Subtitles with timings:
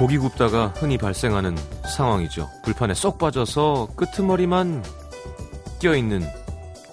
[0.00, 2.48] 고기 굽다가 흔히 발생하는 상황이죠.
[2.62, 4.82] 불판에 쏙 빠져서 끄트머리만
[5.78, 6.26] 껴있는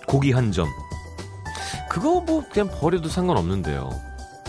[0.05, 0.67] 고기 한 점.
[1.89, 3.89] 그거 뭐 그냥 버려도 상관없는데요.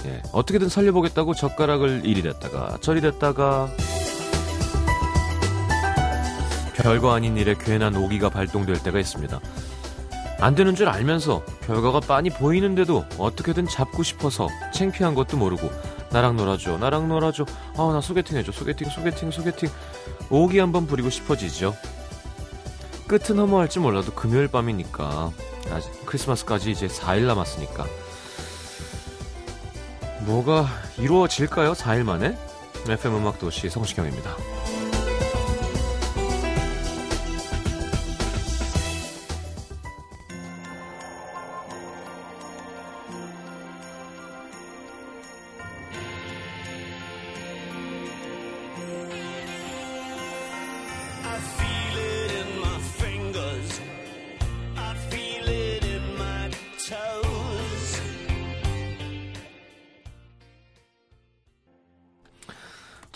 [0.06, 3.68] 예, 어떻게든 살려보겠다고 젓가락을 이리 댔다가 저리 댔다가
[6.74, 9.38] 별거 아닌 일에 괜한 오기가 발동될 때가 있습니다.
[10.40, 15.70] 안 되는 줄 알면서 결과가 빤히 보이는데도 어떻게든 잡고 싶어서 창피한 것도 모르고
[16.10, 17.44] 나랑 놀아줘 나랑 놀아줘.
[17.76, 19.68] 아 나 소개팅 해줘 소개팅 소개팅 소개팅.
[20.30, 21.74] 오기 한번 부리고 싶어지죠.
[23.06, 25.30] 끝은 허무할지 몰라도 금요일 밤이니까.
[25.70, 27.86] 아직 크리스마스까지 이제 4일 남았으니까.
[30.20, 30.66] 뭐가
[30.98, 31.72] 이루어질까요?
[31.72, 32.36] 4일 만에?
[32.88, 34.34] FM 음악 도시 성시경입니다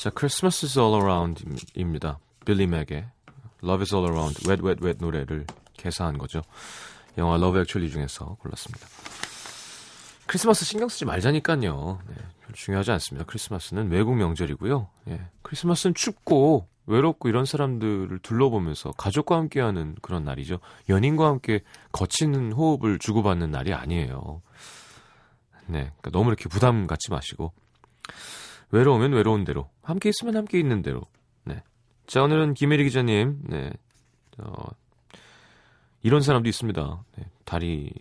[0.03, 2.19] 자, Christmas is all around입니다.
[2.45, 3.07] 빌리 맥의
[3.63, 6.43] Love is all around, Wet Wet Wet 노래를 개사한 거죠.
[7.19, 8.85] 영화 Love Actually 중에서 골랐습니다.
[10.27, 12.01] 크리스마스 신경 쓰지 말자니까요.
[12.09, 13.25] 네, 별 중요하지 않습니다.
[13.27, 14.89] 크리스마스는 외국 명절이고요.
[15.11, 20.59] 예, 크리스마스는 춥고 외롭고 이런 사람들을 둘러보면서 가족과 함께하는 그런 날이죠.
[20.89, 21.61] 연인과 함께
[21.93, 24.43] 거친 호흡을 주고받는 날이 아니에요.
[25.67, 27.53] 네, 그러니까 너무 이렇게 부담 갖지 마시고
[28.73, 31.03] 외로우면 외로운 대로, 함께 있으면 함께 있는 대로.
[31.45, 31.63] 네.
[32.07, 33.71] 자, 오늘은 김혜리 기자님, 네.
[34.39, 34.53] 어,
[36.03, 37.05] 이런 사람도 있습니다.
[37.17, 37.25] 네.
[37.45, 37.93] 다리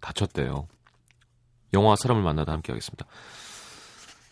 [0.00, 0.68] 다쳤대요.
[1.72, 3.06] 영화 사람을 만나다 함께 하겠습니다.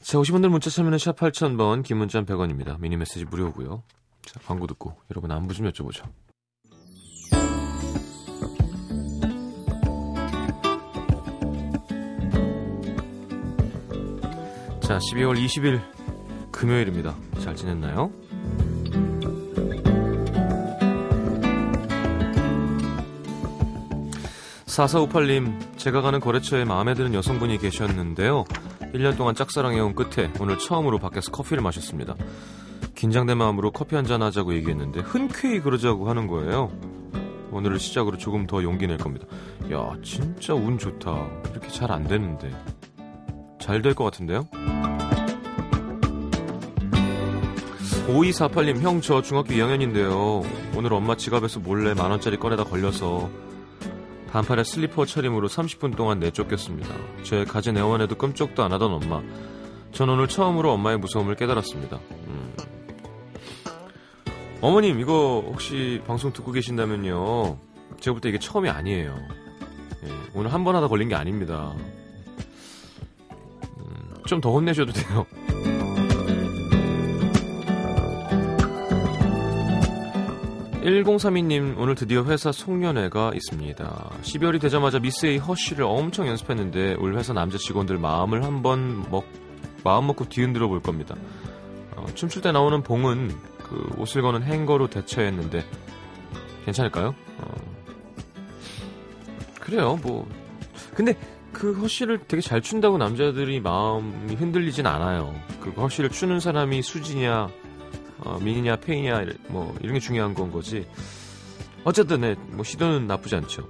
[0.02, 2.78] 자, 50원들 문자 참여는 샵 8000번, 긴 문자는 100원입니다.
[2.78, 3.82] 미니 메시지 무료고요.
[4.22, 6.04] 자, 광고 듣고 여러분 안부 좀 여쭤보죠.
[14.86, 15.80] 자, 12월 20일
[16.52, 17.16] 금요일입니다.
[17.40, 18.12] 잘 지냈나요?
[24.66, 28.44] 사사오팔님, 제가 가는 거래처에 마음에 드는 여성분이 계셨는데요.
[28.94, 32.14] 1년 동안 짝사랑해온 끝에 오늘 처음으로 밖에서 커피를 마셨습니다.
[32.94, 36.70] 긴장된 마음으로 커피 한잔 하자고 얘기했는데 흔쾌히 그러자고 하는 거예요.
[37.52, 39.26] 오늘을 시작으로 조금 더 용기 낼 겁니다.
[39.72, 41.26] 야, 진짜 운 좋다.
[41.52, 42.50] 이렇게 잘 안 되는데.
[43.58, 44.46] 잘 될 것 같은데요?
[48.06, 50.44] 5248님, 형, 저 중학교 2학년인데요.
[50.76, 53.28] 오늘 엄마 지갑에서 몰래 만원짜리 꺼내다 걸려서
[54.30, 56.94] 반팔에 슬리퍼 차림으로 30분 동안 내쫓겼습니다.
[57.24, 59.20] 제 가진 애원에도 끔찍도 안 하던 엄마.
[59.92, 61.98] 전 오늘 처음으로 엄마의 무서움을 깨달았습니다.
[62.28, 62.52] 음.
[64.60, 67.58] 어머님, 이거 혹시 방송 듣고 계신다면요.
[68.00, 69.16] 제가 볼 때 이게 처음이 아니에요.
[70.04, 71.74] 예, 오늘 한 번 하다 걸린 게 아닙니다.
[73.78, 75.26] 음, 좀더 혼내셔도 돼요.
[80.86, 84.10] 1032님, 오늘 드디어 회사 송년회가 있습니다.
[84.22, 89.24] 12월이 되자마자 A 허쉬를 엄청 연습했는데, 올 회사 남자 직원들 마음을 한번 먹,
[89.82, 91.16] 마음 먹고 뒤흔들어 볼 겁니다.
[91.96, 93.32] 어, 춤출 때 나오는 봉은
[93.64, 95.64] 그 옷을 거는 행거로 대처했는데,
[96.66, 97.16] 괜찮을까요?
[97.38, 97.54] 어,
[99.58, 100.28] 그래요, 뭐.
[100.94, 101.18] 근데
[101.52, 105.34] 그 허쉬를 되게 잘 춘다고 남자들이 마음이 흔들리진 않아요.
[105.58, 107.48] 그 허쉬를 추는 사람이 수지냐,
[108.20, 110.86] 어, 민이냐 페이냐 뭐 이런 게 중요한 건 거지.
[111.84, 113.68] 어쨌든 네, 뭐 시도는 나쁘지 않죠.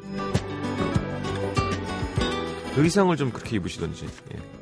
[2.77, 4.07] 의상을 좀 그렇게 입으시던지.
[4.35, 4.57] 예.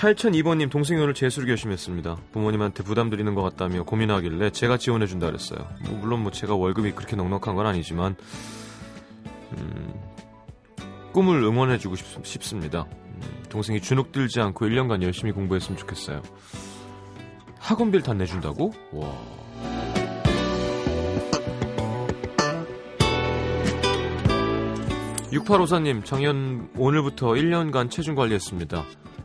[0.00, 2.16] 8002번님 동생이 오늘 재수를 결심했습니다.
[2.32, 5.58] 부모님한테 부담 드리는 것 같다며 고민하길래 제가 지원해 준다 그랬어요.
[5.84, 8.16] 뭐 물론 뭐 제가 월급이 그렇게 넉넉한 건 아니지만
[9.52, 9.94] 음,
[11.12, 16.22] 꿈을 응원해 주고 싶, 습니다 음, 동생이 주눅 들지 않고 1년간 열심히 공부했으면 좋겠어요.
[17.60, 18.72] 학원비를 다 내준다고?
[18.92, 19.12] 와.
[25.32, 28.84] 육팔오사님 작년 오늘부터 1년간 체중 관리했습니다.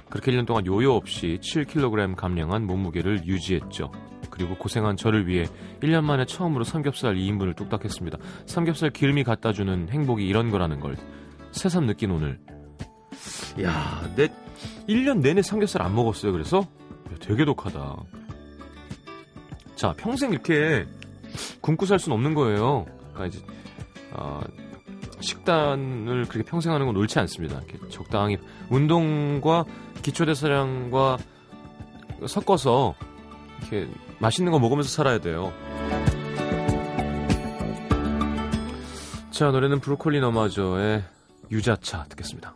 [0.10, 3.92] 그렇게 1년 동안 요요 없이 7kg 감량한 몸무게를 유지했죠.
[4.30, 5.46] 그리고 고생한 저를 위해
[5.82, 8.20] 1년 만에 처음으로 삼겹살 2인분을 뚝딱 했습니다.
[8.46, 10.96] 삼겹살 기름이 갖다 주는 행복이 이런 거라는 걸
[11.52, 12.40] 새삼 느낀 오늘.
[13.64, 14.28] 야, 내
[14.88, 16.32] 1년 내내 삼겹살 안 먹었어요.
[16.32, 16.68] 그래서
[17.20, 17.96] 되게 독하다.
[19.75, 20.86] 자, 평생 이렇게
[21.62, 22.86] 굶고 살 수는 없는 거예요.
[23.13, 23.45] 그러니까 이제
[24.12, 24.42] 어,
[25.19, 27.62] 식단을 그렇게 평생 하는 건 옳지 않습니다.
[27.89, 28.38] 적당히
[28.69, 29.66] 운동과
[30.01, 31.18] 기초대사량과
[32.27, 32.95] 섞어서
[33.60, 33.88] 이렇게
[34.19, 35.51] 맛있는 거 먹으면서 살아야 돼요.
[39.31, 41.04] 자, 노래는 브로콜리 너마저의
[41.51, 42.56] 유자차 듣겠습니다.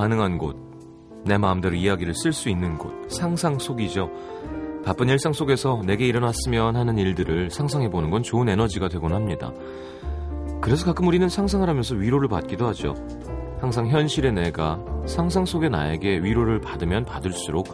[0.00, 0.56] 가능한 곳,
[1.26, 4.10] 내 마음대로 이야기를 쓸 수 있는 곳, 상상 속이죠.
[4.82, 9.52] 바쁜 일상 속에서 내게 일어났으면 하는 일들을 상상해보는 건 좋은 에너지가 되곤 합니다.
[10.62, 12.94] 그래서 가끔 우리는 상상을 하면서 위로를 받기도 하죠.
[13.60, 17.66] 항상 현실의 내가 상상 속의 나에게 위로를 받으면 받을수록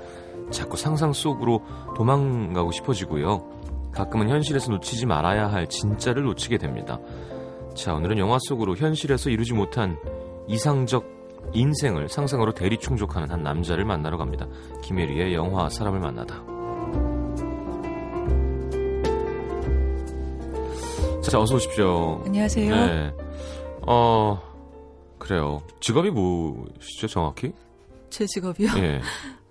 [0.50, 1.62] 자꾸 상상 속으로
[1.96, 3.48] 도망가고 싶어지고요.
[3.92, 6.98] 가끔은 현실에서 놓치지 말아야 할 진짜를 놓치게 됩니다.
[7.76, 9.96] 자, 오늘은 영화 속으로 현실에서 이루지 못한
[10.48, 11.15] 이상적
[11.52, 14.46] 인생을 상상으로 대리 충족하는 한 남자를 만나러 갑니다.
[14.82, 16.42] 김혜리의 영화 사람을 만나다.
[21.22, 22.22] 자, 어서 오십시오.
[22.24, 22.74] 안녕하세요.
[22.74, 23.12] 네.
[23.82, 24.40] 어,
[25.18, 25.62] 그래요.
[25.80, 27.52] 직업이 뭐시죠, 정확히?
[28.10, 28.68] 제 직업이요?
[28.76, 29.00] 예.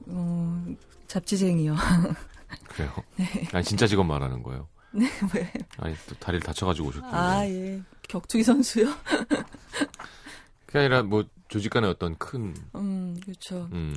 [0.07, 0.63] 어,
[1.07, 1.75] 잡지쟁이요.
[2.69, 2.91] 그래요.
[3.17, 3.25] 네.
[3.51, 4.67] 아니, 진짜 직업 말하는 거예요.
[4.91, 5.51] 네, 왜?
[5.79, 7.13] 아니, 또 다리를 다쳐가지고 오셨길래.
[7.13, 7.81] 아, 예.
[8.07, 8.87] 격투기 선수요?
[10.65, 13.69] 그게 아니라 뭐, 조직 간의 어떤 큰, 음, 그렇죠.
[13.71, 13.95] 음,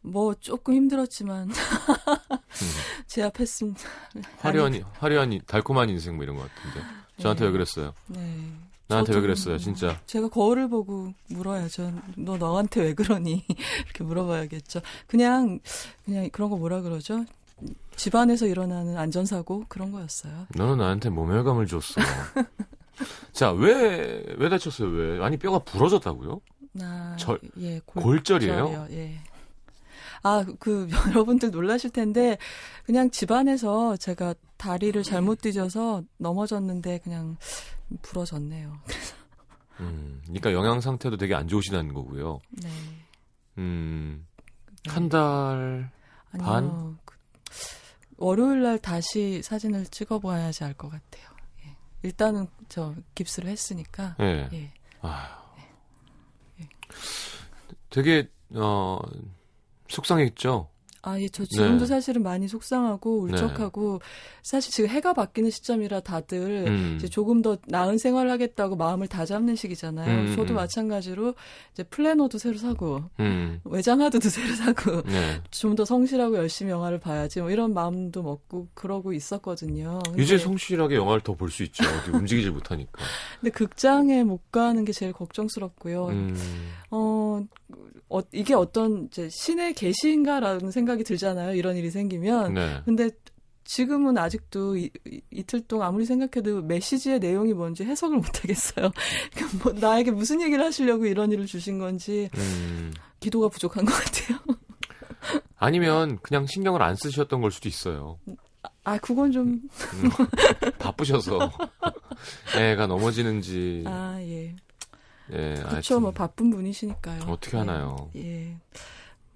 [0.00, 1.52] 뭐 조금 힘들었지만 음.
[3.06, 3.80] 제압했습니다.
[4.38, 6.86] 화려한, 화려한, 달콤한 인생 뭐 이런 것 같은데.
[7.18, 7.46] 저한테 네.
[7.46, 7.94] 왜 그랬어요?
[8.08, 8.50] 네.
[8.86, 9.98] 나한테 왜 그랬어요, 음, 진짜?
[10.06, 11.92] 제가 거울을 보고 물어야죠.
[12.16, 13.44] 너 너한테 왜 그러니?
[13.86, 14.80] 이렇게 물어봐야겠죠.
[15.06, 15.60] 그냥
[16.04, 17.24] 그냥 그런 거 뭐라 그러죠?
[17.96, 20.46] 집안에서 일어나는 안전사고 그런 거였어요.
[20.54, 22.00] 너는 나한테 모멸감을 줬어.
[23.32, 25.24] 자, 왜, 왜 다쳤어요, 왜?
[25.24, 26.40] 아니, 뼈가 부러졌다고요?
[26.74, 28.64] 나 절- 예, 골 절이에요?
[28.66, 29.20] 골절이요, 예.
[30.22, 32.36] 아, 그 여러분들 놀라실 텐데
[32.84, 37.36] 그냥 집안에서 제가 다리를 잘못 뒤져서 넘어졌는데 그냥
[38.02, 38.78] 부러졌네요.
[39.80, 42.40] 음, 그러니까 영양 상태도 되게 안 좋으시다는 거고요.
[42.50, 42.68] 네.
[43.58, 44.26] 음,
[44.84, 44.92] 네.
[44.92, 45.90] 한 달,
[46.32, 46.44] 아니요.
[46.46, 46.98] 반?
[47.04, 47.14] 그,
[48.16, 51.28] 월요일 날 다시 사진을 찍어봐야지 알 것 같아요.
[51.66, 51.76] 예.
[52.02, 54.16] 일단은 저 깁스를 했으니까.
[54.20, 54.48] 예.
[54.52, 54.72] 예.
[55.02, 55.43] 아, 예.
[57.90, 58.98] 되게, 어,
[59.88, 60.68] 속상했죠?
[61.06, 61.86] 아, 예, 저 지금도 네.
[61.86, 64.00] 사실은 많이 속상하고 울적하고
[64.42, 69.54] 사실 지금 해가 바뀌는 시점이라 다들 음, 이제 조금 더 나은 생활을 하겠다고 마음을 다잡는
[69.54, 70.30] 시기잖아요.
[70.30, 70.56] 음, 저도 음.
[70.56, 71.34] 마찬가지로
[71.72, 75.42] 이제 플래너도 새로 사고 음, 외장하드도 새로 사고 네.
[75.50, 80.00] 좀더 성실하고 열심히 영화를 봐야지 뭐 이런 마음도 먹고 그러고 있었거든요.
[80.18, 81.84] 이제 성실하게 영화를 더 볼 수 있죠.
[82.12, 83.02] 움직이질 못하니까.
[83.40, 86.06] 근데 극장에 못 가는 게 제일 걱정스럽고요.
[86.06, 86.36] 음,
[86.90, 87.42] 어,
[88.14, 91.56] 어, 이게 어떤 이제 신의 계시인가라는 생각이 들잖아요.
[91.56, 92.54] 이런 일이 생기면.
[92.54, 92.80] 네.
[92.84, 93.10] 근데
[93.64, 94.90] 지금은 아직도 이,
[95.48, 98.92] 틀 동안 아무리 생각해도 메시지의 내용이 뭔지 해석을 못 하겠어요.
[99.34, 104.38] 그러니까 뭐 나에게 무슨 얘기를 하시려고 이런 일을 주신 건지 음, 기도가 부족한 것 같아요.
[105.56, 108.20] 아니면 그냥 신경을 안 쓰셨던 걸 수도 있어요.
[108.84, 111.50] 아, 그건 좀, 음, 바쁘셔서
[112.56, 114.54] 애가 넘어지는지 아, 예.
[115.32, 117.22] 예, 하여튼 뭐 바쁜 분이시니까요.
[117.22, 118.10] 어떻게 예, 하나요?
[118.16, 118.56] 예.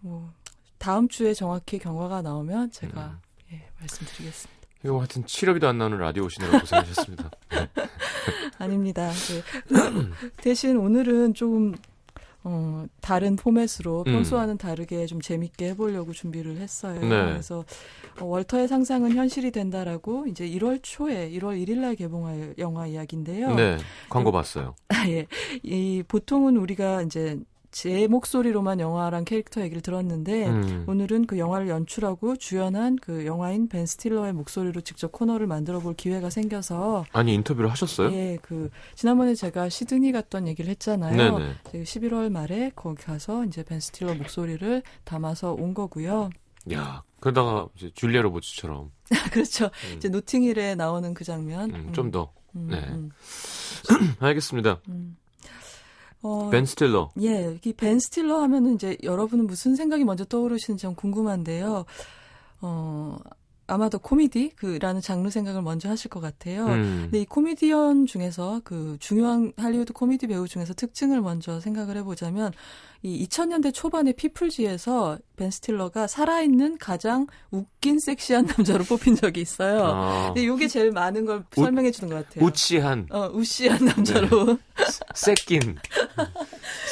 [0.01, 0.31] 뭐,
[0.79, 3.19] 다음 주에 정확히 경과가 나오면 제가, 음.
[3.53, 4.59] 예, 말씀드리겠습니다.
[4.85, 7.31] 이거 하여튼 치료비도 안 나오는 라디오 오시느라 고생하셨습니다.
[8.59, 9.11] 아닙니다.
[9.11, 9.43] 네.
[10.39, 11.75] 대신 오늘은 조금
[12.45, 14.13] 어, 다른 포맷으로 음.
[14.13, 17.01] 평소와는 다르게 좀 재밌게 해보려고 준비를 했어요.
[17.01, 17.09] 네.
[17.09, 17.65] 그래서
[18.21, 23.55] 어, 월터의 상상은 현실이 된다라고 이제 1월 초에 1월 1일날 개봉할 영화 이야기인데요.
[23.55, 23.79] 네,
[24.09, 24.75] 광고 봤어요.
[25.09, 25.27] 예,
[25.63, 27.39] 이 보통은 우리가 이제
[27.71, 33.85] 제 목소리로만 영화랑 캐릭터 얘기를 들었는데 음, 오늘은 그 영화를 연출하고 주연한 그 영화인 벤
[33.85, 38.11] 스틸러의 목소리로 직접 코너를 만들어 볼 기회가 생겨서 아니 인터뷰를 하셨어요?
[38.13, 41.39] 예, 그 지난번에 제가 시드니 갔던 얘기를 했잖아요.
[41.39, 41.55] 네네.
[41.71, 46.31] 저희 11월 말에 거기 가서 이제 벤 스틸러 목소리를 담아서 온 거고요.
[46.73, 48.91] 야, 그러다가 이제 줄리아 로버츠처럼
[49.33, 49.67] 그렇죠.
[49.67, 51.71] 음, 이제 노팅힐에 나오는 그 장면.
[51.71, 52.33] 음, 좀 더.
[52.57, 52.79] 음, 네.
[52.89, 53.11] 음,
[54.21, 54.81] 알겠습니다.
[56.25, 56.29] 음.
[56.29, 57.11] 어, 벤 스틸러.
[57.23, 61.85] 예, 이 벤 스틸러 하면은 이제 여러분은 무슨 생각이 먼저 떠오르시는지 좀 궁금한데요.
[62.61, 63.17] 어,
[63.69, 66.67] 아마도 코미디 그라는 장르 생각을 먼저 하실 것 같아요.
[66.67, 67.01] 음.
[67.03, 72.53] 근데 이 코미디언 중에서 그 중요한 할리우드 코미디 배우 중에서 특징을 먼저 생각을 해보자면
[73.03, 79.85] 이 2000년대 초반의 피플지에서 벤 스틸러가 살아있는 가장 웃긴 섹시한 남자로 뽑힌 적이 있어요.
[79.85, 82.45] 아, 근데 이게 제일 많은 걸 설명해 주는 것 같아요.
[82.45, 84.59] 우치한, 어, 우시한 남자로.
[85.15, 85.77] 새낀,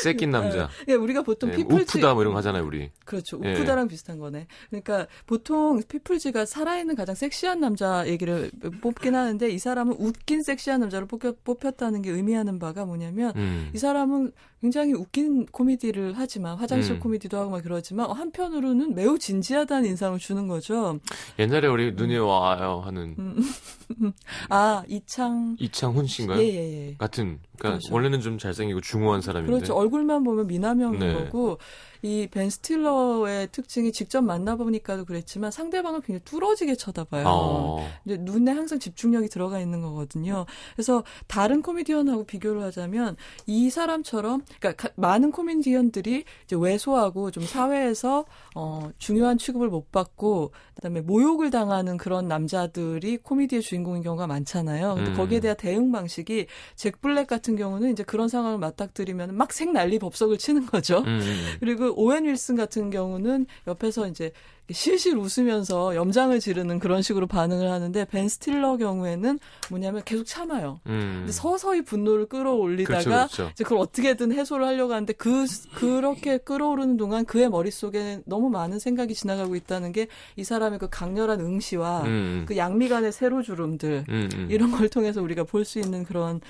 [0.00, 0.68] 새낀 남자.
[0.88, 2.90] 예, 우리가 보통 네, 피플지 우프다 뭐 이런 거 하잖아요, 우리.
[3.04, 3.40] 그렇죠.
[3.44, 3.54] 예.
[3.54, 4.46] 우프다랑 비슷한 거네.
[4.70, 10.80] 그러니까 보통 피플지가 살 아있는 가장 섹시한 남자 얘기를 뽑긴 하는데 이 사람은 웃긴 섹시한
[10.80, 13.70] 남자로 뽑혔, 뽑혔다는 게 의미하는 바가 뭐냐면 음.
[13.74, 14.32] 이 사람은
[14.66, 17.00] 굉장히 웃긴 코미디를 하지만 화장실 음.
[17.00, 20.98] 코미디도 하고 막 그러지만 한편으로는 매우 진지하다는 인상을 주는 거죠.
[21.38, 23.40] 옛날에 우리 눈이 와요 하는 음.
[24.50, 26.40] 아 이창 이창훈 씨인가요?
[26.40, 26.94] 예예 예.
[26.98, 27.94] 같은, 그러니까 그렇죠.
[27.94, 29.52] 원래는 좀 잘생기고 중후한 사람인데.
[29.52, 29.74] 그렇죠.
[29.76, 31.14] 얼굴만 보면 미남형인 네.
[31.14, 31.58] 거고
[32.02, 37.24] 이 벤 스틸러의 특징이 직접 만나보니까도 그랬지만 상대방을 굉장히 뚫어지게 쳐다봐요.
[37.26, 37.88] 어.
[38.04, 40.44] 이제 눈에 항상 집중력이 들어가 있는 거거든요.
[40.74, 48.24] 그래서 다른 코미디언하고 비교를 하자면 이 사람처럼 그러니까 가- 많은 코미디언들이 이제 왜소하고 좀 사회에서
[48.54, 54.94] 어 중요한 취급을 못 받고 그다음에 모욕을 당하는 그런 남자들이 코미디의 주인공인 경우가 많잖아요.
[54.94, 55.16] 근데 음.
[55.16, 59.98] 거기에 대한 대응 방식이 잭 블랙 같은 경우는 이제 그런 상황을 맞닥뜨리면 막 생 난리
[59.98, 60.98] 법석을 치는 거죠.
[60.98, 61.56] 음, 음.
[61.60, 64.32] 그리고 오웬 윌슨 같은 경우는 옆에서 이제
[64.70, 69.38] 실실 웃으면서 염장을 지르는 그런 식으로 반응을 하는데 벤 스틸러 경우에는
[69.70, 70.80] 뭐냐면 계속 참아요.
[70.86, 71.16] 음.
[71.18, 73.50] 근데 서서히 분노를 끌어올리다가 그렇죠, 그렇죠.
[73.52, 75.44] 이제 그걸 어떻게든 해소를 하려고 하는데 그
[75.74, 80.06] 그렇게 끌어오르는 동안 그의 머릿속에 너무 많은 생각이 지나가고 있다는 게
[80.36, 84.48] 이 사람의 그 강렬한 응시와 음, 그 양미간의 세로주름들 음, 음.
[84.50, 86.40] 이런 걸 통해서 우리가 볼 수 있는 그런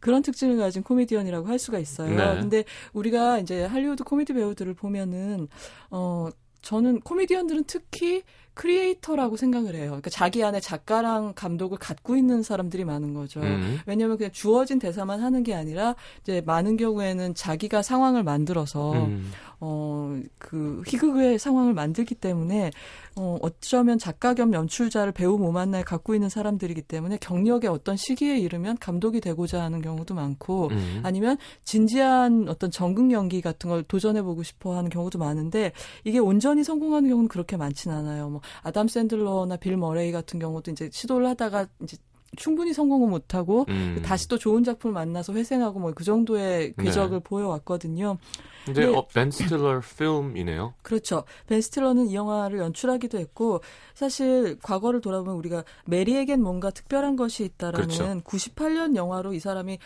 [0.00, 2.10] 그런 특징을 가진 코미디언이라고 할 수가 있어요.
[2.14, 2.40] 네.
[2.40, 5.48] 근데 우리가 이제 할리우드 코미디 배우들을 보면은
[5.90, 6.28] 어
[6.62, 8.22] 저는 코미디언들은 특히
[8.58, 9.86] 크리에이터라고 생각을 해요.
[9.86, 13.40] 그러니까 자기 안에 작가랑 감독을 갖고 있는 사람들이 많은 거죠.
[13.40, 13.78] 음.
[13.86, 19.30] 왜냐하면 그냥 주어진 대사만 하는 게 아니라 이제 많은 경우에는 자기가 상황을 만들어서 음.
[19.60, 22.70] 어, 그, 희극의 상황을 만들기 때문에,
[23.16, 28.38] 어, 어쩌면 작가 겸 연출자를 배우 몸 하나에 갖고 있는 사람들이기 때문에 경력의 어떤 시기에
[28.38, 31.00] 이르면 감독이 되고자 하는 경우도 많고, 음.
[31.02, 35.72] 아니면 진지한 어떤 정극 연기 같은 걸 도전해 보고 싶어 하는 경우도 많은데,
[36.04, 38.28] 이게 온전히 성공하는 경우는 그렇게 많진 않아요.
[38.28, 41.96] 뭐, 아담 샌들러나 빌 머레이 같은 경우도 이제 시도를 하다가 이제
[42.36, 44.00] 충분히 성공을 못하고, 음.
[44.04, 46.84] 다시 또 좋은 작품을 만나서 회생하고 뭐 그 정도의 네.
[46.84, 48.18] 궤적을 보여왔거든요.
[48.64, 48.94] 근데 네.
[48.94, 50.74] 어, 벤 스틸러 필름이네요.
[50.82, 51.24] 그렇죠.
[51.48, 53.60] 벤 스틸러는 이 영화를 연출하기도 했고
[53.94, 58.04] 사실 과거를 돌아보면 우리가 메리에겐 뭔가 특별한 것이 있다라는 그렇죠.
[58.22, 59.78] 98년 영화로 이 사람이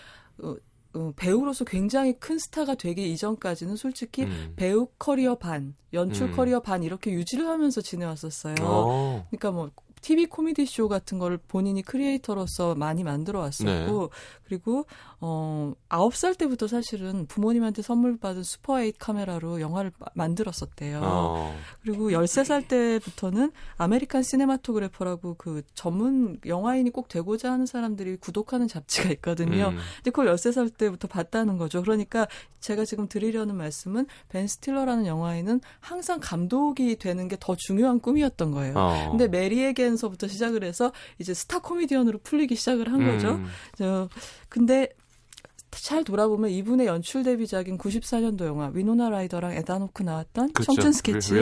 [0.42, 0.54] 어,
[0.94, 4.52] 어, 배우로서 굉장히 큰 스타가 되기 이전까지는 솔직히 음.
[4.56, 6.37] 배우 커리어 반, 연출 음.
[6.37, 8.56] 커리어 반 이렇게 유지를 하면서 지내왔었어요.
[8.61, 9.26] 어.
[9.30, 9.70] 그러니까 뭐
[10.02, 14.09] TV 코미디 쇼 같은 거를 본인이 크리에이터로서 많이 만들어 왔었고 네.
[14.44, 14.85] 그리고
[15.25, 21.00] 어 9살 때부터 사실은 부모님한테 선물 받은 슈퍼 8 카메라로 영화를 마- 만들었었대요.
[21.00, 21.55] 어.
[21.83, 29.69] 그리고 13살 때부터는 American Cinematographer라고 그 전문 영화인이 꼭 되고자 하는 사람들이 구독하는 잡지가 있거든요.
[29.69, 29.76] 음.
[29.97, 31.83] 근데 그걸 13살 때부터 봤다는 거죠.
[31.83, 32.26] 그러니까
[32.59, 38.75] 제가 지금 드리려는 말씀은 벤 스틸러라는 영화인은 항상 감독이 되는 게 더 중요한 꿈이었던 거예요.
[38.76, 39.09] 어.
[39.11, 43.31] 근데 메리에겐서부터 시작을 해서 이제 스타 코미디언으로 풀리기 시작을 한 거죠.
[43.37, 43.47] 음.
[43.76, 44.09] 저
[44.49, 44.88] 근데
[45.81, 50.73] 잘 돌아보면 이분의 연출 데뷔작인 94년도 영화 위노나 라이더랑 에단 호크 나왔던 그렇죠.
[50.73, 51.33] 청춘 스케치.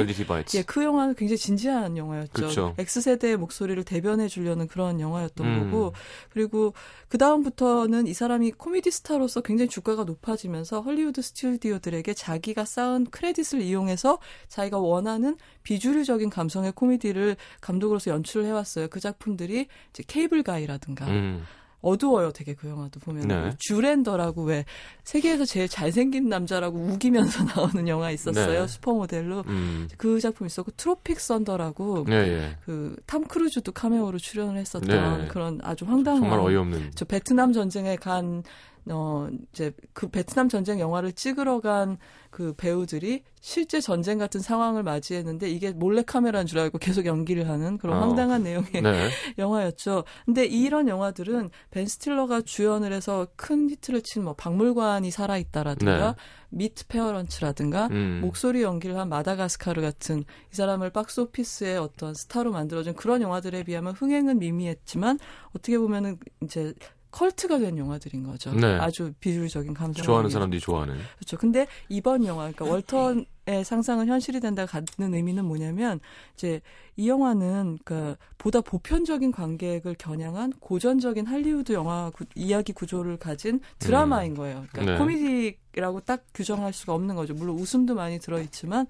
[0.59, 2.33] 예, 그 영화는 굉장히 진지한 영화였죠.
[2.33, 2.75] 그렇죠.
[2.79, 5.71] X세대의 목소리를 대변해 주려는 그런 영화였던 음.
[5.71, 5.93] 거고
[6.31, 6.75] 그리고
[7.09, 14.19] 그 다음부터는 이 사람이 코미디 스타로서 굉장히 주가가 높아지면서 헐리우드 스튜디오들에게 자기가 쌓은 크레딧을 이용해서
[14.49, 18.89] 자기가 원하는 비주류적인 감성의 코미디를 감독으로서 연출을 해왔어요.
[18.89, 21.45] 그 작품들이 이제 케이블 가이라든가 음.
[21.83, 23.53] 어두워요, 되게 그 영화도 보면 네.
[23.59, 24.65] 주랜더라고 왜
[25.05, 28.67] 세계에서 제일 잘생긴 남자라고 우기면서 나오는 영화 있었어요, 네.
[28.67, 29.89] 슈퍼모델로 음.
[29.97, 32.57] 그 작품 있었고 트로픽 썬더라고 예, 예.
[32.65, 35.29] 그 탐 크루즈도 카메오로 출연을 했었던 네.
[35.29, 36.93] 그런 아주 황당한 정말 어이없는.
[36.95, 38.43] 저 베트남 전쟁에 간
[38.91, 41.99] 어, 이제 그 베트남 전쟁 영화를 찍으러 간
[42.31, 47.77] 그 배우들이 실제 전쟁 같은 상황을 맞이했는데 이게 몰래 카메라인 줄 알고 계속 연기를 하는
[47.77, 48.01] 그런 어.
[48.01, 49.09] 황당한 내용의 네.
[49.39, 50.05] 영화였죠.
[50.25, 56.15] 근데 이런 영화들은 벤 스틸러가 주연을 해서 큰 히트를 친 뭐 박물관이 살아 있다라든가 네.
[56.51, 58.21] 미트 페어런츠라든가 음.
[58.23, 60.21] 목소리 연기를 한 마다가스카르 같은
[60.53, 65.19] 이 사람을 박스 오피스의 어떤 스타로 만들어준 그런 영화들에 비하면 흥행은 미미했지만
[65.57, 66.75] 어떻게 보면은 이제
[67.11, 68.53] 컬트가 된 영화들인 거죠.
[68.53, 68.67] 네.
[68.79, 70.05] 아주 비주류적인 감성.
[70.05, 70.97] 좋아하는 사람들이 좋아하는.
[71.17, 71.37] 그렇죠.
[71.37, 76.01] 근데 이번 영화, 그러니까 월터의 상상은 현실이 된다 갖는 의미는 뭐냐면
[76.35, 76.61] 이제
[76.97, 84.35] 이 영화는 그러니까 보다 보편적인 관객을 겨냥한 고전적인 할리우드 영화 구, 이야기 구조를 가진 드라마인
[84.35, 84.65] 거예요.
[84.71, 84.99] 그러니까 네.
[84.99, 87.35] 코미디라고 딱 규정할 수가 없는 거죠.
[87.35, 88.87] 물론 웃음도 많이 들어 있지만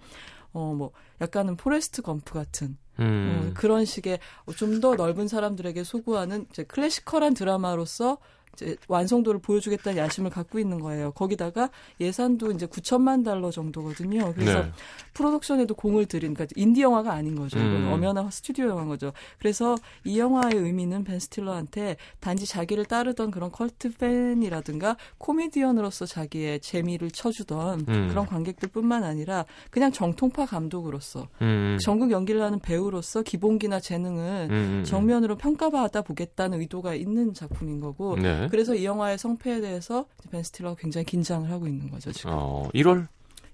[0.52, 3.52] 어 뭐 약간은 포레스트 검프 같은 어, 음.
[3.54, 4.18] 그런 식의
[4.56, 8.18] 좀 더 넓은 사람들에게 소구하는 이제 classical한 드라마로서
[8.54, 11.12] 이제 완성도를 보여주겠다는 야심을 갖고 있는 거예요.
[11.12, 14.32] 거기다가 예산도 이제 9천만 달러 정도거든요.
[14.34, 14.72] 그래서 네.
[15.14, 17.58] 프로덕션에도 공을 들인, 그러니까 인디 영화가 아닌 거죠.
[17.58, 17.90] 음.
[17.92, 19.12] 엄연한 스튜디오 영화인 거죠.
[19.38, 27.10] 그래서 이 영화의 의미는 벤 스틸러한테 단지 자기를 따르던 그런 컬트 팬이라든가 코미디언으로서 자기의 재미를
[27.10, 28.08] 쳐주던 음.
[28.08, 31.78] 그런 관객들뿐만 아니라 그냥 정통파 감독으로서 음.
[31.82, 34.84] 전국 연기를 하는 배우로서 기본기나 재능을 음, 음, 음.
[34.84, 38.39] 정면으로 평가받아 보겠다는 의도가 있는 작품인 거고 네.
[38.48, 43.08] 그래서 이 영화의 성패에 대해서 벤 스틸러가 굉장히 긴장을 하고 있는 거죠 지금 어, 1월?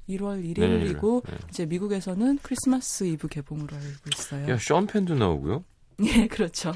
[0.09, 1.37] 1월 네, 1일이고 네.
[1.49, 4.49] 이제 미국에서는 크리스마스 이브 개봉으로 알고 있어요.
[4.49, 5.65] 야, 션펜도 나오고요.
[6.05, 6.73] 예, 그렇죠.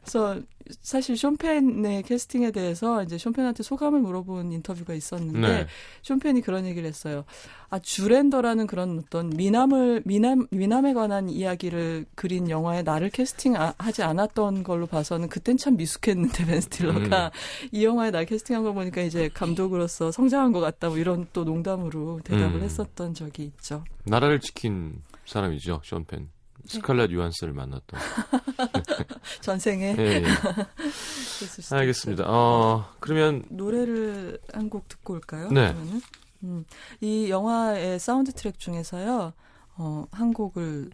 [0.00, 0.40] 그래서
[0.80, 5.66] 사실 쇼펜의 캐스팅에 대해서 이제 쇼펜한테 소감을 물어본 인터뷰가 있었는데 네.
[6.02, 7.24] 쇼펜이 그런 얘기를 했어요.
[7.68, 14.86] 아 주랜더라는 그런 어떤 미남을 미남 미남에 관한 이야기를 그린 영화에 나를 캐스팅하지 않았던 걸로
[14.86, 17.68] 봐서는 그땐 참 미숙했는데 벤 스틸러가 음.
[17.72, 22.20] 이 영화에 날 캐스팅한 거 보니까 이제 감독으로서 성장한 것 같다 뭐 이런 또 농담으로
[22.24, 22.62] 대답을 음.
[22.62, 23.84] 했었던 적이 있죠.
[24.04, 26.35] 나라를 지킨 사람이죠, 션펜.
[26.66, 28.00] 스칼렛 유한스를 만났던.
[29.40, 30.24] 전생에 예, 예.
[31.76, 32.24] 알겠습니다.
[32.26, 35.48] 어, 그러면 노래를 한 곡 듣고 올까요?
[35.50, 35.72] 네.
[35.72, 36.00] 그러면은?
[36.44, 36.64] 음,
[37.00, 39.32] 이 영화의 사운드 트랙 중에서요,
[39.76, 40.90] 어, 한 곡을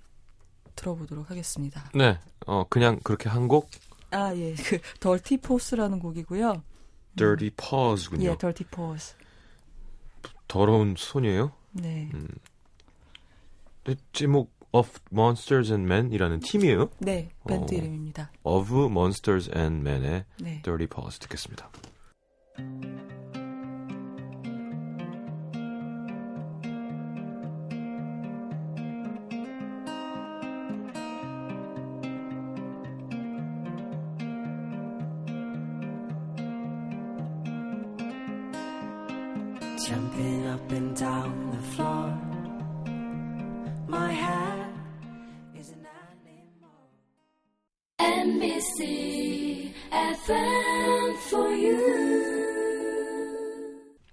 [0.76, 1.90] 들어보도록 하겠습니다.
[1.94, 3.68] 네, 어, 그냥 그렇게 한 곡
[4.10, 4.54] 아, 예.
[4.64, 6.62] 그, Dirty Paws라는 곡이고요.
[7.16, 8.30] Dirty Paws군요.
[8.30, 9.14] 예, Dirty Paws.
[10.48, 11.52] 더러운 손이에요.
[11.72, 12.10] 네.
[12.14, 12.28] 음.
[14.12, 16.90] 제목 Of Monsters and Men이라는 팀이에요.
[16.98, 17.76] 네, 밴드 어.
[17.76, 18.32] 이름입니다.
[18.42, 20.62] Of Monsters and Men의 네.
[20.62, 21.70] Dirty Paws 듣겠습니다.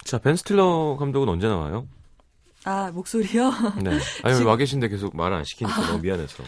[0.09, 1.87] 자, 벤 스틸러 감독은 언제 나와요?
[2.65, 3.51] 아, 목소리요?
[3.83, 3.91] 네.
[4.23, 6.43] 아니, 지금- 와 계신데 계속 말 안 시키니까 너무 미안해서.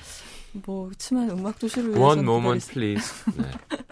[0.66, 3.14] 뭐, 그렇지만 음악 도시를 위해서 One moment, please.
[3.38, 3.46] 네.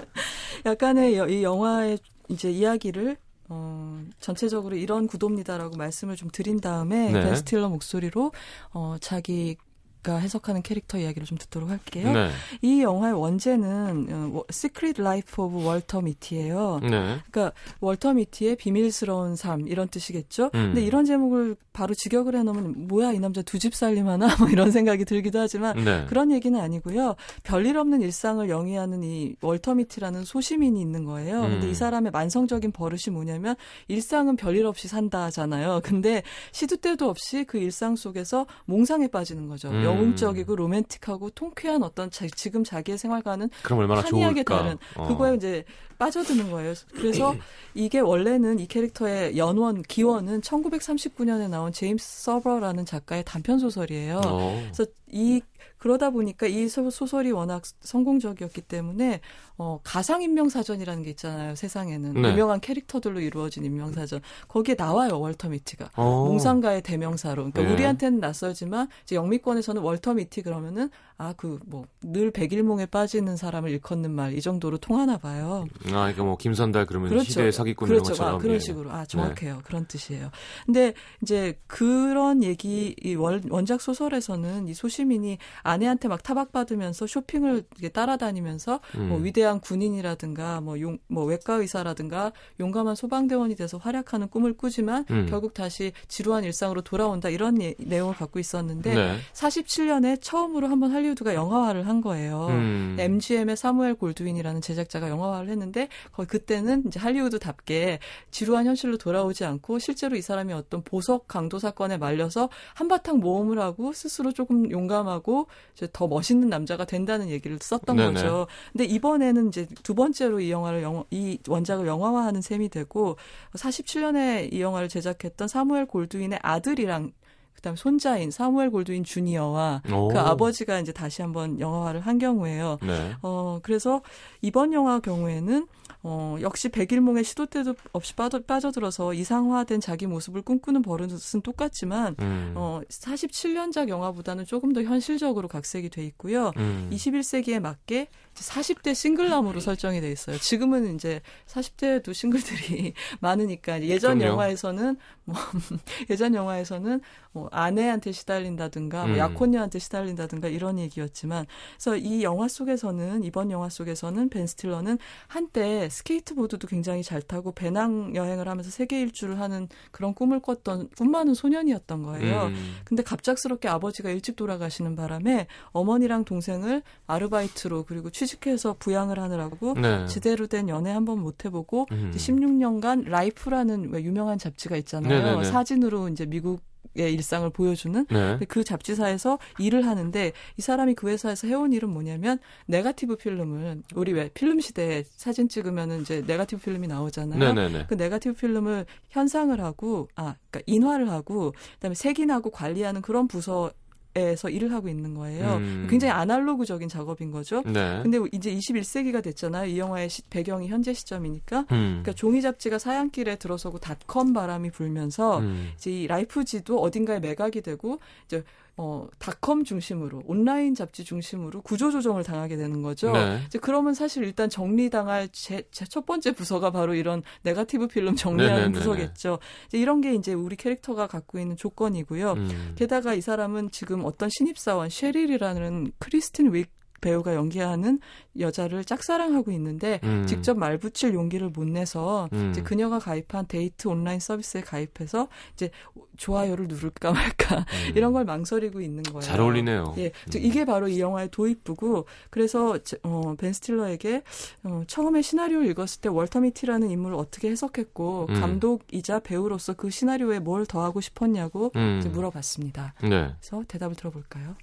[0.65, 3.17] 약간의 여- 이 영화의 이제 이야기를
[3.51, 7.21] 어, 전체적으로 이런 구도입니다라고 말씀을 좀 드린 다음에 네.
[7.23, 8.32] 벤 스틸러 목소리로
[8.73, 9.55] 어, 자기
[10.01, 12.12] 가 해석하는 캐릭터 이야기를 좀 듣도록 할게요.
[12.13, 12.29] 네.
[12.62, 14.07] 이 영화의 원제는
[14.49, 16.79] Secret Life of Walter Mitty예요.
[16.83, 17.17] 네.
[17.29, 20.45] 그러니까 월터 미티의 비밀스러운 삶 이런 뜻이겠죠.
[20.55, 20.73] 음.
[20.73, 24.71] 근데 이런 제목을 바로 직역을 해 놓으면 뭐야 이 남자 두 집 살림하나 뭐 이런
[24.71, 26.05] 생각이 들기도 하지만 네.
[26.07, 27.15] 그런 얘기는 아니고요.
[27.43, 31.41] 별일 없는 일상을 영위하는 이 월터 미티라는 소시민이 있는 거예요.
[31.41, 31.49] 음.
[31.49, 33.55] 근데 이 사람의 만성적인 버릇이 뭐냐면
[33.89, 35.81] 일상은 별일 없이 산다잖아요.
[35.83, 39.69] 근데 시도 때도 없이 그 일상 속에서 몽상에 빠지는 거죠.
[39.69, 39.83] 음.
[39.99, 44.57] 영웅적이고 로맨틱하고 통쾌한 어떤 자- 지금 자기의 생활과는 그럼 얼마나 한이하게 좋을까.
[44.63, 45.07] 다른 어.
[45.07, 45.63] 그거에 이제
[45.97, 46.73] 빠져드는 거예요.
[46.93, 47.35] 그래서
[47.75, 54.21] 이게 원래는 이 캐릭터의 연원 기원은 1939년에 나온 제임스 서버라는 작가의 단편 소설이에요.
[54.25, 54.62] 어.
[54.73, 55.41] 그래서 이
[55.77, 59.21] 그러다 보니까 이 소- 소설이 워낙 성공적이었기 때문에
[59.61, 61.53] 어 가상 인명 사전이라는 게 있잖아요.
[61.53, 62.31] 세상에는 네.
[62.31, 66.25] 유명한 캐릭터들로 이루어진 인명 사전 거기에 나와요 월터 미티가 어.
[66.29, 67.43] 몽상가의 대명사로.
[67.51, 67.73] 그러니까 네.
[67.73, 74.11] 우리한테는 낯설지만 이제 영미권에서는 월터 미티 그러면은 아 그 뭐 늘 백일몽에 빠지는 사람을 일컫는
[74.11, 75.65] 말 이 정도로 통하나 봐요.
[75.87, 77.29] 아, 그러니까 뭐 김선달 그러면 그렇죠.
[77.29, 78.03] 시대의 사기꾼 그렇죠.
[78.05, 78.35] 이런 것처럼.
[78.35, 78.59] 아, 그런 예.
[78.59, 78.91] 식으로.
[78.91, 79.61] 아, 정확해요.
[79.65, 80.29] 그런 뜻이에요.
[80.65, 87.89] 근데 이제 그런 얘기, 이 원, 원작 소설에서는 이 소시민이 아내한테 막 타박받으면서 쇼핑을 이렇게
[87.89, 89.09] 따라다니면서 음.
[89.09, 95.25] 뭐 위대한 군인이라든가 뭐 용, 뭐 외과 의사라든가 용감한 소방대원이 돼서 활약하는 꿈을 꾸지만 음.
[95.27, 99.17] 결국 다시 지루한 일상으로 돌아온다 이런 예- 내용을 갖고 있었는데 네.
[99.33, 102.47] 47년에 처음으로 한번 할리우드가 영화화를 한 거예요.
[102.49, 102.95] 음.
[102.99, 110.15] MGM의 사무엘 골드윈이라는 제작자가 영화화를 했는데 거의 그때는 이제 할리우드답게 지루한 현실로 돌아오지 않고 실제로
[110.15, 115.47] 이 사람이 어떤 보석 강도 사건에 말려서 한바탕 모험을 하고 스스로 조금 용감하고
[115.93, 118.13] 더 멋있는 남자가 된다는 얘기를 썼던 네네.
[118.13, 118.47] 거죠.
[118.73, 123.17] 근데 이번에는 이제 두 번째로 이 영화를 영화, 이 원작을 영화화하는 셈이 되고
[123.54, 127.12] 47년에 이 영화를 제작했던 사무엘 골드윈의 아들이랑
[127.60, 130.08] 그다음 에 손자인 사무엘 골드윈 주니어와 오.
[130.08, 132.78] 그 아버지가 이제 다시 한번 영화화를 한 경우에요.
[132.82, 133.13] 네.
[133.21, 134.02] 어, 그래서
[134.41, 135.67] 이번 영화 경우에는
[136.02, 142.54] 어, 역시 백일몽의 시도 때도 없이 빠져, 빠져들어서 이상화된 자기 모습을 꿈꾸는 버릇은 똑같지만 음.
[142.56, 146.54] 어, 47년작 영화보다는 조금 더 현실적으로 각색이 돼 있고요.
[146.56, 146.89] 음.
[146.93, 148.08] 21세기에 맞게
[148.39, 150.38] 이제 40대 싱글남으로 설정이 돼 있어요.
[150.38, 154.34] 지금은 이제 40대도 싱글들이 많으니까 예전 그럼요.
[154.34, 155.36] 영화에서는 뭐
[156.10, 159.17] 예전 영화에서는 뭐 아내한테 시달린다든가 뭐 음.
[159.17, 164.97] 약혼녀한테 시달린다든가 이런 얘기였지만 그래서 이 영화 속에서는 이번 영화 속에서는 벤 스틸러는
[165.28, 171.12] 한때 스케이트보드도 굉장히 잘 타고 배낭 여행을 하면서 세계 일주를 하는 그런 꿈을 꿨던 꿈
[171.12, 172.45] 많은 소년이었던 거예요.
[172.45, 172.78] 음.
[172.86, 180.05] 근데 갑작스럽게 아버지가 일찍 돌아가시는 바람에 어머니랑 동생을 아르바이트로 그리고 취직해서 부양을 하느라고 네.
[180.05, 182.11] 제대로 된 연애 한 번 못 해보고 음.
[182.13, 185.09] 이제 16년간 라이프라는 왜 유명한 잡지가 있잖아요.
[185.23, 185.43] 네네네.
[185.45, 186.61] 사진으로 이제 미국
[186.95, 188.39] 의 일상을 보여주는 네.
[188.47, 194.29] 그 잡지사에서 일을 하는데 이 사람이 그 회사에서 해온 일은 뭐냐면 네가티브 필름을 우리 왜
[194.29, 197.37] 필름 시대에 사진 찍으면은 이제 네가티브 필름이 나오잖아요.
[197.39, 197.85] 네네네.
[197.87, 203.71] 그 네가티브 필름을 현상을 하고 아 그러니까 인화를 하고 그다음에 색인하고 관리하는 그런 부서
[204.19, 205.55] 에서 일을 하고 있는 거예요.
[205.58, 205.88] 음.
[205.89, 207.63] 굉장히 아날로그적인 작업인 거죠.
[207.65, 207.99] 네.
[208.03, 209.65] 근데 이제 21세기가 됐잖아요.
[209.69, 211.60] 이 영화의 시- 배경이 현재 시점이니까.
[211.62, 211.65] 음.
[212.01, 215.71] 그러니까 종이 잡지가 사양길에 들어서고 닷컴 바람이 불면서 음.
[215.75, 218.43] 이제 이 라이프지도 어딘가에 매각이 되고 이제
[218.81, 223.11] 어 닷컴 중심으로 온라인 잡지 중심으로 구조 조정을 당하게 되는 거죠.
[223.11, 223.41] 네.
[223.45, 228.77] 이제 그러면 사실 일단 정리당할 제 첫 번째 부서가 바로 이런 네가티브 필름 정리하는 네네네네.
[228.79, 229.39] 부서겠죠.
[229.67, 232.31] 이제 이런 게 이제 우리 캐릭터가 갖고 있는 조건이고요.
[232.33, 232.73] 음.
[232.77, 236.67] 게다가 이 사람은 지금 어떤 신입 사원 셰릴이라는 크리스틴 윅
[236.99, 237.99] 배우가 연기하는
[238.39, 240.25] 여자를 짝사랑하고 있는데 음.
[240.27, 242.49] 직접 말 붙일 용기를 못 내서 음.
[242.51, 245.69] 이제 그녀가 가입한 데이트 온라인 서비스에 가입해서 이제
[246.17, 247.93] 좋아요를 누를까 말까 음.
[247.95, 249.21] 이런 걸 망설이고 있는 거예요.
[249.21, 249.95] 잘 어울리네요.
[249.97, 250.29] 예, 음.
[250.29, 254.23] 즉 이게 바로 이 영화의 도입부고 그래서 제- 어, 벤 스틸러에게
[254.63, 258.39] 어, 처음에 시나리오를 읽었을 때 월터 미티라는 인물을 어떻게 해석했고 음.
[258.39, 261.97] 감독이자 배우로서 그 시나리오에 뭘 더하고 싶었냐고 음.
[261.99, 262.93] 이제 물어봤습니다.
[263.03, 263.33] 네.
[263.39, 264.55] 그래서 대답을 들어볼까요?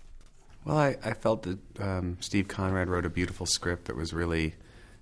[0.66, 4.54] Well, I, I felt that um, Steve Conrad wrote a beautiful script that was really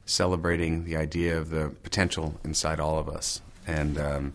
[0.05, 3.41] celebrating the idea of the potential inside all of us.
[3.67, 4.33] And um,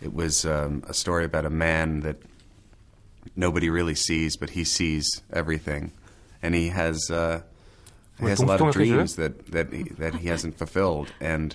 [0.00, 2.16] it was um, a story about a man that
[3.36, 5.92] nobody really sees, but he sees everything.
[6.42, 7.42] And he has, uh,
[8.18, 11.12] he has a lot of don't- don't dreams that, that, he, that he hasn't fulfilled.
[11.20, 11.54] And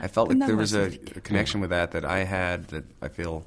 [0.00, 3.08] I felt like there was a, a connection with that that I had that I
[3.08, 3.44] feel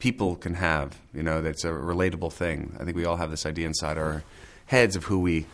[0.00, 0.98] people can have.
[1.14, 2.76] You know, that's a relatable thing.
[2.80, 4.24] I think we all have this idea inside our
[4.66, 5.46] heads of who we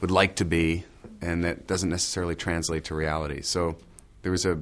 [0.00, 0.84] would like to be,
[1.20, 3.42] and that doesn't necessarily translate to reality.
[3.42, 3.76] So
[4.22, 4.58] there was a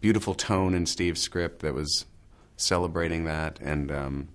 [0.00, 2.04] beautiful tone in Steve's script that was
[2.56, 4.28] celebrating that, and um,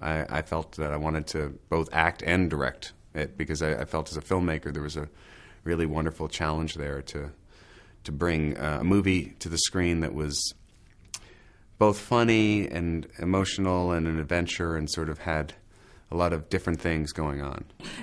[0.00, 3.84] I, I felt that I wanted to both act and direct it because I, I
[3.84, 5.08] felt as a filmmaker there was a
[5.64, 7.30] really wonderful challenge there to
[8.04, 10.54] to bring uh, a movie to the screen that was
[11.78, 15.54] both funny and emotional and an adventure and sort of had
[16.12, 17.56] a lot of different things going on.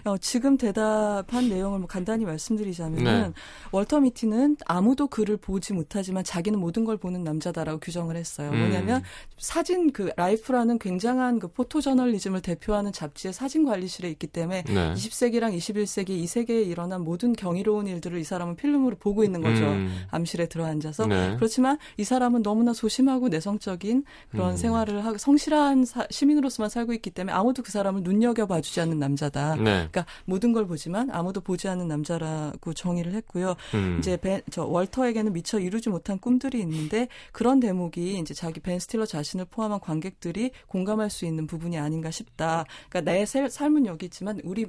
[0.03, 3.09] 어, 지금 대답한 내용을 뭐 간단히 말씀드리자면 네.
[3.09, 3.33] 은
[3.71, 8.49] 월터 미티는 아무도 그를 보지 못하지만 자기는 모든 걸 보는 남자다라고 규정을 했어요.
[8.51, 8.59] 음.
[8.59, 9.03] 뭐냐면
[9.37, 14.93] 사진 그 라이프라는 굉장한 그 포토 저널리즘을 대표하는 잡지의 사진 관리실에 있기 때문에 네.
[14.93, 19.63] 20세기랑 21세기 이 세계에 일어난 모든 경이로운 일들을 이 사람은 필름으로 보고 있는 거죠.
[19.63, 20.03] 음.
[20.11, 21.35] 암실에 들어앉아서 네.
[21.37, 24.57] 그렇지만 이 사람은 너무나 소심하고 내성적인 그런 음.
[24.57, 28.99] 생활을 하고 성실한 사- 시민으로서만 살고 있기 때문에 아무도 그 사람 을 눈여겨봐 주지 않는
[28.99, 29.55] 남자다.
[29.55, 29.63] 네.
[29.63, 33.55] 그러니까 모든 걸 보지만 아무도 보지 않는 남자라고 정의를 했고요.
[33.73, 33.97] 음.
[33.99, 39.05] 이제 벤, 저 월터에게는 미처 이루지 못한 꿈들이 있는데 그런 대목이 이제 자기 벤 스틸러
[39.05, 42.65] 자신을 포함한 관객들이 공감할 수 있는 부분이 아닌가 싶다.
[42.89, 44.65] 그러니까 내 셀- 삶은 여기 있지만 우리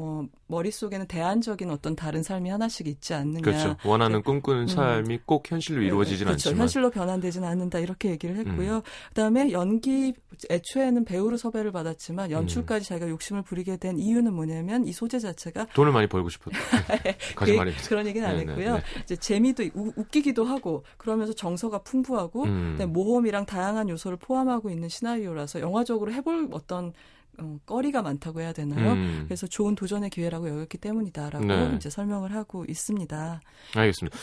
[0.00, 3.40] 어, 머릿속에는 대안적인 어떤 다른 삶이 하나씩 있지 않느냐.
[3.40, 3.76] 그렇죠.
[3.84, 4.66] 원하는 꿈꾸는 음.
[4.68, 6.50] 삶이 꼭 현실로 이루어지진 그렇죠.
[6.50, 6.60] 않지만.
[6.60, 8.46] 현실로 변환되지는 않는다 이렇게 얘기를 음.
[8.46, 8.82] 했고요.
[9.08, 10.14] 그다음에 연기
[10.50, 12.88] 애초에는 배우로 섭외를 받았지만 연출까지 음.
[12.88, 16.56] 자기가 욕심을 부리게 된 이유는 뭐냐면 이 소재 자체가 돈을 많이 벌고 싶었다.
[17.36, 17.44] 그,
[17.88, 18.74] 그런 얘기는 안 네, 네, 했고요.
[18.76, 18.82] 네.
[19.02, 22.78] 이제 재미도 우- 웃기기도 하고 그러면서 정서가 풍부하고 음.
[22.88, 26.92] 모험이랑 다양한 요소를 포함하고 있는 시나리오라서 영화적으로 해볼 어떤
[27.40, 28.92] 어, 거리가 많다고 해야 되나요?
[28.94, 29.24] 음.
[29.28, 31.72] 그래서 좋은 도전의 기회라고 여겼기 때문이다라고 네.
[31.76, 33.40] 이제 설명을 하고 있습니다.
[33.76, 34.18] 알겠습니다.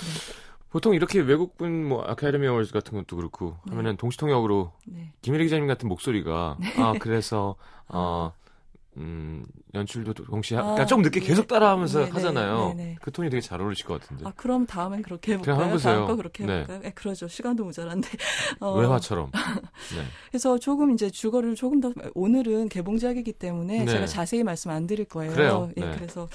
[0.69, 5.12] 보통 이렇게 외국분 뭐 아카데미 어워즈 같은 것도 그렇고 하면은 동시통역으로 네.
[5.21, 7.56] 김일희 기자님 같은 목소리가 아 그래서
[7.88, 8.34] 어
[8.97, 11.25] 음, 연출도 동시에 하- 아, 그러니까 좀 늦게 네.
[11.27, 12.73] 계속 따라하면서 네네, 하잖아요.
[12.77, 12.95] 네네.
[13.01, 14.23] 그 톤이 되게 잘 어울리실 것 같은데.
[14.25, 15.67] 아, 그럼 다음엔 그렇게 그냥 해볼까요?
[15.67, 15.95] 해보세요.
[15.95, 16.53] 다음 거 그렇게 네.
[16.60, 16.79] 해볼까요?
[16.81, 17.27] 네, 그러죠.
[17.27, 18.08] 시간도 모자란데.
[18.62, 19.31] 어, 외화처럼.
[19.95, 20.03] 네.
[20.29, 23.86] 그래서 조금 이제 주거를 조금 더 오늘은 개봉작이기 때문에 네.
[23.86, 25.34] 제가 자세히 말씀 안 드릴 거예요.
[25.34, 25.69] 그래요.
[25.77, 25.91] 예, 네.
[25.95, 26.29] 그래서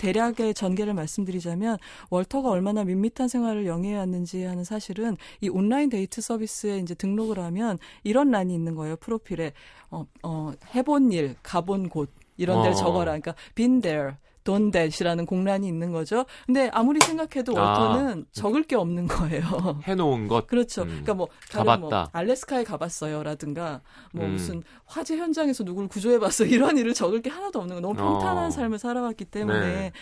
[0.00, 1.78] 대략의 전개를 말씀드리자면
[2.10, 7.78] 월터가 얼마나 밋밋한 생활을 영위해 왔는지 하는 사실은 이 온라인 데이트 서비스에 이제 등록을 하면
[8.04, 8.96] 이런 란이 있는 거예요.
[8.96, 9.52] 프로필에
[9.90, 12.74] 어, 어, 해본 일, 가본 곳 이런 데를 어.
[12.74, 13.04] 적어라.
[13.04, 14.14] 그러니까 been there.
[14.46, 16.24] Done that이라는 공란이 있는 거죠.
[16.46, 17.80] 근데 아무리 생각해도 아.
[17.80, 19.42] 월터는 적을 게 없는 거예요.
[19.82, 20.46] 해놓은 것.
[20.46, 20.82] 그렇죠.
[20.82, 20.86] 음.
[20.88, 22.10] 그러니까 뭐뭐 가봤다.
[22.12, 23.80] 알래스카에 가봤어요라든가
[24.12, 24.32] 뭐 음.
[24.34, 28.50] 무슨 화재 현장에서 누구를 구조해봤어 이런 일을 적을 게 하나도 없는 거 너무 평탄한 어.
[28.50, 29.92] 삶을 살아왔기 때문에 네.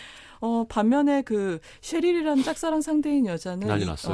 [0.45, 3.67] 어 반면에 그 셰릴이라는 짝사랑 상대인 여자는?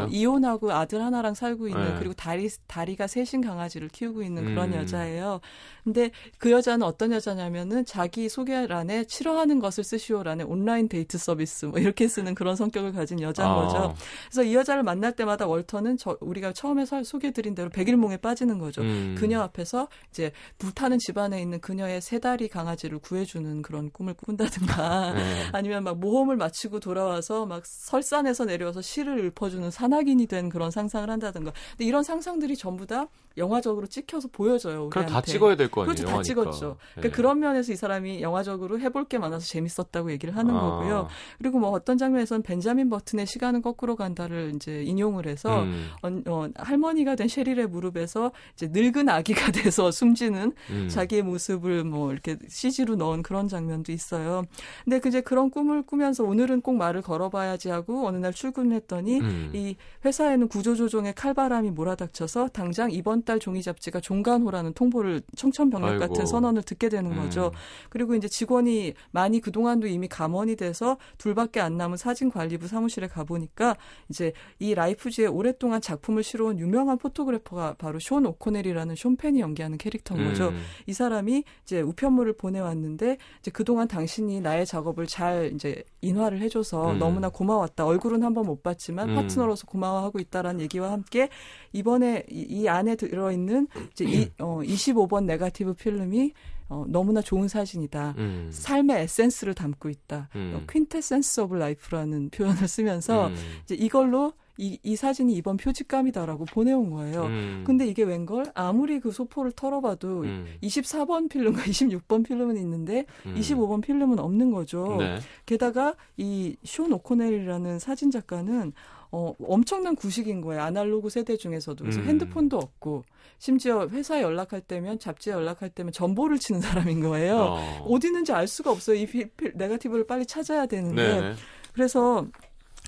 [0.05, 1.95] 어, 이혼하고 아들 하나랑 살고 있는 네.
[1.99, 4.79] 그리고 다리 다리가 셋인 강아지를 키우고 있는 그런 음.
[4.79, 5.41] 여자예요.
[5.83, 12.07] 근데 그 여자는 어떤 여자냐면은 자기 소개란에 싫어하는 것을 쓰시오란에 온라인 데이트 서비스 뭐 이렇게
[12.07, 13.55] 쓰는 그런 성격을 가진 여자인 아.
[13.55, 13.95] 거죠.
[14.29, 18.81] 그래서 이 여자를 만날 때마다 월터는 저, 우리가 처음에 서- 소개드린 대로 백일몽에 빠지는 거죠.
[18.83, 19.15] 음.
[19.17, 25.21] 그녀 앞에서 이제 불타는 집안에 있는 그녀의 세 다리 강아지를 구해주는 그런 꿈을 꾼다든가 네.
[25.51, 31.09] 아니면 막 모 험을 마치고 돌아와서 막 설산에서 내려와서 시를 읊어주는 산악인이 된 그런 상상을
[31.09, 31.51] 한다든가.
[31.71, 33.07] 근데 이런 상상들이 전부 다
[33.37, 34.89] 영화적으로 찍혀서 보여져요.
[34.89, 35.13] 그럼 우리한테.
[35.13, 35.93] 다 찍어야 될 거 아니에요.
[35.95, 36.23] 그렇죠, 다 영화니까.
[36.23, 36.77] 찍었죠.
[36.93, 37.09] 그러니까 네.
[37.09, 40.59] 그런 면에서 이 사람이 영화적으로 해볼 게 많아서 재밌었다고 얘기를 하는 아.
[40.59, 41.07] 거고요.
[41.37, 45.87] 그리고 뭐 어떤 장면에서는 벤자민 버튼의 시간은 거꾸로 간다를 이제 인용을 해서 음.
[46.03, 50.89] 어, 어, 할머니가 된 셰릴의 무릎에서 이제 늙은 아기가 돼서 숨지는 음.
[50.89, 54.43] 자기의 모습을 뭐 이렇게 CG로 넣은 그런 장면도 있어요.
[54.83, 59.19] 근데 그 이제 그런 꿈을 꾸면 서 오늘은 꼭 말을 걸어봐야지 하고 어느 날 출근했더니
[59.19, 59.51] 음.
[59.53, 65.99] 이 회사에는 구조조정의 칼바람이 몰아닥쳐서 당장 이번 달 종이 잡지가 종간호라는 통보를 청천벽력 아이고.
[65.99, 67.17] 같은 선언을 듣게 되는 음.
[67.17, 67.51] 거죠.
[67.89, 73.77] 그리고 이제 직원이 많이 그동안도 이미 감원이 돼서 둘밖에 안 남은 사진관리부 사무실에 가보니까
[74.09, 80.27] 이제 이 라이프지에 오랫동안 작품을 실어온 유명한 photographer가 바로 숀 오코넬이라는 숀 펜이 연기하는 캐릭터인
[80.27, 80.49] 거죠.
[80.49, 80.61] 음.
[80.85, 86.99] 이 사람이 이제 우편물을 보내왔는데 이제 그동안 당신이 나의 작업을 잘 이제 인화를 해줘서 음.
[86.99, 87.85] 너무나 고마웠다.
[87.85, 89.15] 얼굴은 한번 못 봤지만 음.
[89.15, 91.29] 파트너로서 고마워하고 있다라는 얘기와 함께
[91.73, 96.33] 이번에 이, 이 안에 들어있는 이제 이, 어, 25번 네가티브 필름이
[96.69, 98.15] 어, 너무나 좋은 사진이다.
[98.17, 98.49] 음.
[98.51, 100.29] 삶의 에센스를 담고 있다.
[100.35, 100.53] 음.
[100.55, 103.35] 어, quintessence of life라는 표현을 쓰면서 음.
[103.63, 107.23] 이제 이걸로 이, 이 사진이 이번 표지감이다라고 보내온 거예요.
[107.25, 107.63] 음.
[107.65, 108.45] 근데 이게 웬걸?
[108.53, 110.45] 아무리 그 소포를 털어봐도 음.
[110.61, 113.35] 24번 필름과 26번 필름은 있는데 음.
[113.37, 114.97] 25번 필름은 없는 거죠.
[114.99, 115.19] 네.
[115.45, 118.73] 게다가 이 숀 오코넬이라는 사진 작가는
[119.13, 120.61] 어, 엄청난 구식인 거예요.
[120.61, 121.83] 아날로그 세대 중에서도.
[121.83, 122.05] 그래서 음.
[122.07, 123.03] 핸드폰도 없고,
[123.39, 127.35] 심지어 회사에 연락할 때면, 잡지에 연락할 때면 전보를 치는 사람인 거예요.
[127.35, 127.85] 어.
[127.89, 127.99] 어.
[127.99, 128.95] 디 있는지 알 수가 없어요.
[128.95, 131.19] 이 피, 피, 네가티브를 빨리 찾아야 되는데.
[131.19, 131.33] 네.
[131.73, 132.25] 그래서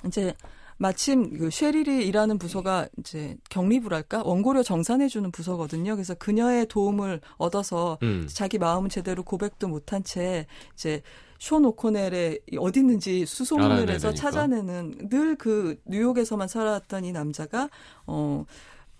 [0.07, 0.33] 이제
[0.77, 5.95] 마침 그 쉐릴이 일하는 부서가 이제 격리부랄까 원고료 정산해주는 부서거든요.
[5.95, 8.27] 그래서 그녀의 도움을 얻어서 음.
[8.31, 11.01] 자기 마음은 제대로 고백도 못한 채 이제
[11.39, 14.13] 쇼 오코넬의 어디 있는지 수소문을 해서 되니까.
[14.13, 17.69] 찾아내는 늘 그 뉴욕에서만 살아왔던 이 남자가
[18.07, 18.45] 어.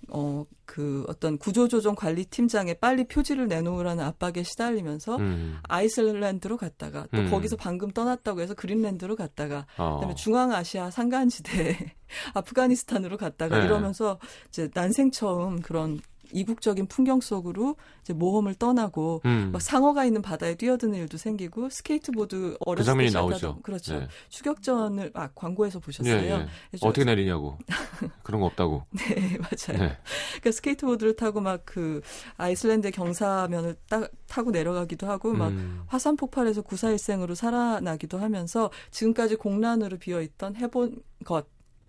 [0.10, 5.58] 어, 그 어떤 구조조정 관리 팀장에 빨리 표지를 내놓으라는 압박에 시달리면서 음.
[5.64, 7.32] 아이슬란드로 갔다가 또 음.
[7.32, 9.96] 거기서 방금 떠났다고 해서 그린랜드로 갔다가 어.
[9.96, 11.96] 그다음에 중앙아시아 산간지대
[12.34, 13.66] 아프가니스탄으로 갔다가 네.
[13.66, 16.00] 이러면서 이제 난생 처음 그런
[16.34, 19.50] 이국적인 풍경 속으로 이제 모험을 떠나고 음.
[19.54, 23.60] 막 상어가 있는 바다에 뛰어드는 일도 생기고 스케이트보드 어렸을 그 장면이 때 나오죠.
[23.62, 24.00] 그렇죠.
[24.00, 24.08] 네.
[24.30, 26.16] 추격전을 아 광고에서 예, 보셨어요?
[26.16, 26.48] 예.
[26.72, 27.58] 그래서- 어떻게 내리냐고.
[28.24, 28.86] 그런 거 없다고.
[28.92, 29.82] 네 맞아요.
[29.84, 29.98] 네.
[30.32, 32.02] 그러니까 스케이트보드를 타고 막 그
[32.38, 35.84] 아이슬란드 경사면을 따, 타고 내려가기도 하고 막 음.
[35.88, 41.46] 화산 폭발에서 구사일생으로 살아나기도 하면서 지금까지 공란으로 비어 있던 해본 것,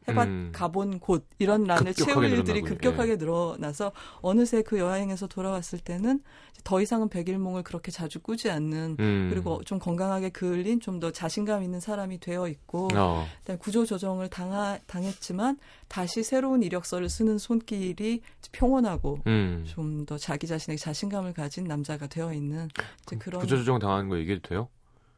[0.08, 0.50] 해봤 음.
[0.52, 2.60] 가본 곳 이런 란을 채울 일들이.
[2.62, 6.22] 급격하게 늘어나서 어느새 그 여행에서 돌아왔을 때는
[6.62, 9.28] 더 이상은 백일몽을 그렇게 자주 꾸지 않는 음.
[9.30, 13.26] 그리고 좀 건강하게 그을린 좀 더 자신감 있는 사람이 되어 있고 어.
[13.58, 18.20] 구조 조정을 당하, 당했지만 다시 새로운 이력서를 쓰는 손길이
[18.52, 19.64] 평온하고 음.
[19.66, 22.68] 좀더 자기 자신에게 자신감을 가진 남자가 되어 있는
[23.06, 24.68] 이제 그런 구조 조정 당하는 거 얘기해도 돼요?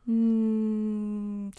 [0.08, 1.50] 음,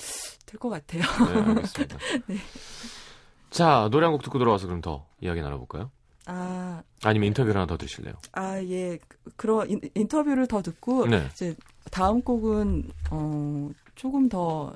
[0.45, 1.01] 될 것 같아요.
[1.01, 1.97] 네, 알겠습니다.
[3.49, 5.91] 자, 노래 한 곡 듣고 들어와서 그럼 더 이야기 나눠볼까요?
[6.25, 8.13] 아, 아니면 인터뷰를 하나 더 드실래요?
[8.33, 8.99] 아, 예.
[9.07, 11.27] 그- 그런 인, 인터뷰를 더 듣고, 네.
[11.31, 11.55] 이제
[11.89, 14.75] 다음 곡은, 어, 조금 더,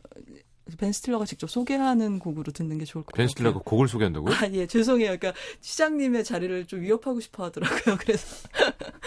[0.78, 3.28] 벤 스틸러가 직접 소개하는 곡으로 듣는 게 좋을 것벤 같아요.
[3.28, 4.34] 스틸러가 곡을 소개한다고요?
[4.34, 5.18] 아, 예, 죄송해요.
[5.18, 7.98] 그러니까 시장님의 자리를 좀 위협하고 싶어 하더라고요.
[8.00, 8.48] 그래서.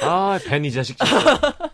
[0.02, 1.08] 아, 벤 이 자식 진짜.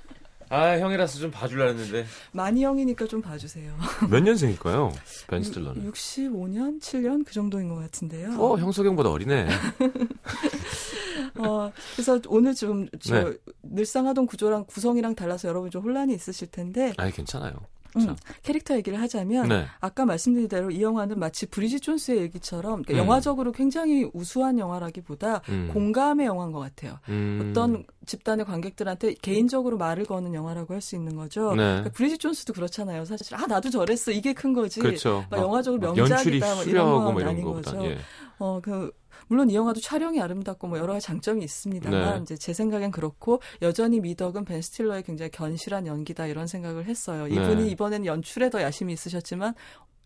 [0.50, 3.72] 아 형이라서 좀 봐줄라 했는데 많이 형이니까 좀 봐주세요.
[4.10, 4.92] 몇 년생일까요?
[5.28, 5.90] 벤 스틸러는.
[5.90, 8.32] 65년, 7년 그 정도인 것 같은데요.
[8.36, 9.48] 어 형석영보다 어리네.
[11.38, 13.36] 어, 그래서 오늘 좀저 네.
[13.62, 17.54] 늘상 하던 구조랑 구성이랑 달라서 여러분 좀 혼란이 있으실 텐데 아니 괜찮아요.
[17.96, 19.66] 음, 자, 캐릭터 얘기를 하자면 네.
[19.80, 22.98] 아까 말씀드린 대로 이 영화는 마치 브리짓 존스의 얘기처럼 그러니까 음.
[22.98, 25.70] 영화적으로 굉장히 우수한 영화라기보다 음.
[25.72, 26.98] 공감의 영화인 것 같아요.
[27.08, 27.48] 음.
[27.50, 31.50] 어떤 집단의 관객들한테 개인적으로 말을 거는 영화라고 할 수 있는 거죠.
[31.50, 31.56] 네.
[31.56, 33.04] 그러니까 브리짓 존스도 그렇잖아요.
[33.04, 34.80] 사실 아 나도 저랬어 이게 큰 거지.
[34.80, 35.24] 그렇죠.
[35.30, 37.44] 막 영화적으로 막 명작이다 뭐 이런 건 뭐 이런 아닌.
[37.44, 37.84] 거죠.
[37.84, 37.98] 예.
[38.38, 38.90] 어, 그,
[39.30, 42.22] 물론 이 영화도 촬영이 아름답고 뭐 여러 가지 장점이 있습니다만, 네.
[42.22, 47.28] 이제 제 생각엔 그렇고, 여전히 미덕은 벤 스틸러의 굉장히 견실한 연기다 이런 생각을 했어요.
[47.28, 47.68] 이분이 네.
[47.68, 49.54] 이번에는 연출에 더 야심이 있으셨지만,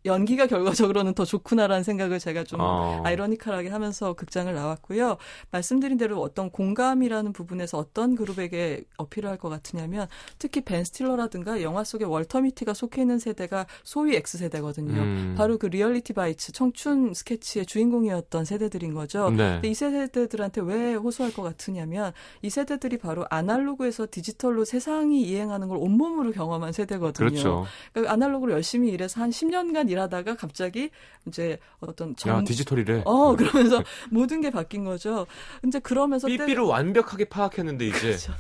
[0.05, 3.01] 연기가 결과적으로는 더 좋구나라는 생각을 제가 좀 어.
[3.05, 5.17] 아이러니컬하게 하면서 극장을 나왔고요.
[5.51, 10.07] 말씀드린 대로 어떤 공감이라는 부분에서 어떤 그룹에게 어필을 할 것 같으냐면
[10.39, 14.95] 특히 벤 스틸러라든가 영화 속에 월터 미티가 속해 있는 세대가 소위 X세대거든요.
[14.95, 15.35] 음.
[15.37, 19.31] 바로 그 Reality Bites 청춘 스케치의 주인공이었던 세대들인 거죠.
[19.31, 19.55] 네.
[19.55, 22.13] 근데 이 세대들한테 왜 호소할 것 같으냐면
[22.43, 27.29] 이 세대들이 바로 아날로그에서 디지털로 세상이 이행하는 걸 온몸으로 경험한 세대거든요.
[27.29, 27.67] 그렇죠.
[27.93, 30.91] 그러니까 아날로그로 열심히 일해서 한 10년간 일하다가 갑자기
[31.27, 32.39] 이제 어떤 정...
[32.39, 33.03] 야 디지털이래.
[33.05, 35.27] 어 그러면서 모든 게 바뀐 거죠.
[35.63, 38.33] 근데 그러면서 때- 삐삐를 완벽하게 파악했는데 이제 그렇죠.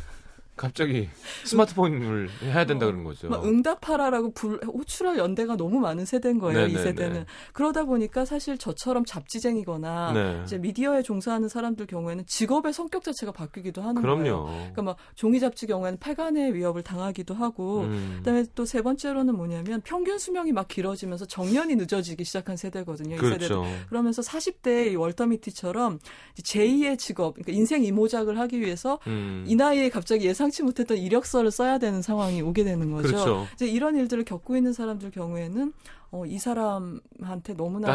[0.56, 1.08] 갑자기
[1.44, 3.28] 스마트폰을 해야 된다 그런 거죠.
[3.28, 6.60] 막 응답하라라고 불, 호출할 연대가 너무 많은 세대인 거예요.
[6.66, 6.82] 이 네네네.
[6.82, 7.24] 세대는.
[7.52, 10.42] 그러다 보니까 사실 저처럼 잡지쟁이거나 네.
[10.44, 14.18] 이제 미디어에 종사하는 사람들 경우에는 직업의 성격 자체가 바뀌기도 하는 거예요.
[14.22, 14.44] 그럼요.
[14.46, 18.16] 그러니까 막 종이 잡지 경우에는 폐간의 위협을 당하기도 하고 음.
[18.18, 23.14] 그다음에 또 세 번째로는 뭐냐면 평균 수명이 막 길어지면서 정년이 늦어지기 시작한 세대거든요.
[23.14, 23.48] 이 세대들.
[23.48, 23.64] 그렇죠.
[23.88, 26.00] 그러면서 40대 이 월터 미티처럼
[26.42, 29.44] 제2의 직업, 그러니까 인생 이모작을 하기 위해서 음.
[29.46, 33.08] 이 나이에 갑자기 예상 치 못했던 이력서를 써야 되는 상황이 오게 되는 거죠.
[33.08, 33.46] 그렇죠.
[33.54, 35.72] 이제 이런 일들을 겪고 있는 사람들 경우에는
[36.14, 37.88] 어, 이 사람한테 너무나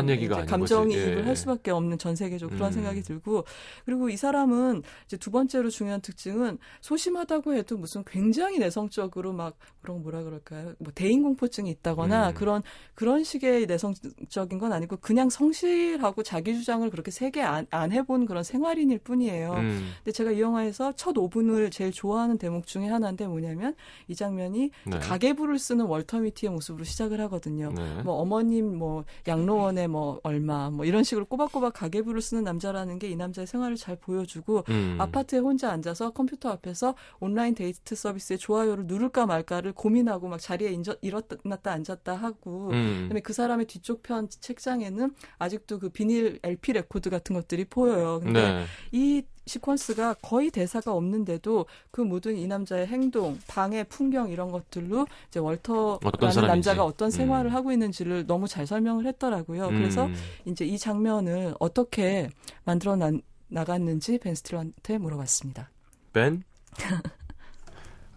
[0.45, 1.19] 감정이입을.
[1.19, 1.21] 예.
[1.21, 2.73] 할 수밖에 없는 전 세계적으로 그런 음.
[2.73, 3.45] 생각이 들고
[3.85, 10.03] 그리고 이 사람은 이제 두 번째로 중요한 특징은 소심하다고 해도 무슨 굉장히 내성적으로 막 그런
[10.03, 10.73] 뭐라 그럴까요?
[10.79, 12.33] 뭐 대인 공포증이 있다거나 음.
[12.33, 12.61] 그런
[12.93, 18.43] 그런 식의 내성적인 건 아니고 그냥 성실하고 자기 주장을 그렇게 세게 안, 안 해본 그런
[18.43, 19.53] 생활인일 뿐이에요.
[19.53, 19.91] 음.
[19.99, 23.75] 근데 제가 이 영화에서 첫 5분을 제일 좋아하는 대목 중에 하나인데 뭐냐면
[24.09, 24.99] 이 장면이 네.
[24.99, 27.71] 가계부를 쓰는 월터 미티의 모습으로 시작을 하거든요.
[27.73, 28.01] 네.
[28.09, 33.15] 뭐 어머님 뭐 양로원에 뭐 얼마 뭐 이런 식으로 꼬박꼬박 가계부를 쓰는 남자라는 게 이
[33.15, 34.97] 남자의 생활을 잘 보여주고 음.
[34.99, 40.95] 아파트에 혼자 앉아서 컴퓨터 앞에서 온라인 데이트 서비스에 좋아요를 누를까 말까를 고민하고 막 자리에 인저,
[41.01, 43.03] 일어났다 앉았다 하고 음.
[43.03, 48.19] 그다음에 그 사람의 뒤쪽 편 책장에는 아직도 그 비닐 LP 레코드 같은 것들이 보여요.
[48.21, 48.65] 근데 네.
[48.91, 55.39] 이 시퀀스가 거의 대사가 없는데도 그 모든 이 남자의 행동, 방의 풍경 이런 것들로 이제
[55.39, 56.47] 월터라는.
[56.47, 57.55] 남자가 어떤 생활을 음.
[57.55, 59.69] 하고 있는지를 너무 잘 설명을 했더라고요.
[59.69, 60.15] 그래서 음.
[60.45, 62.29] 이제 이 장면을 어떻게
[62.63, 63.11] 만들어 나,
[63.47, 65.69] 나갔는지 벤 스틸러한테 물어봤습니다.
[66.13, 66.43] 벤?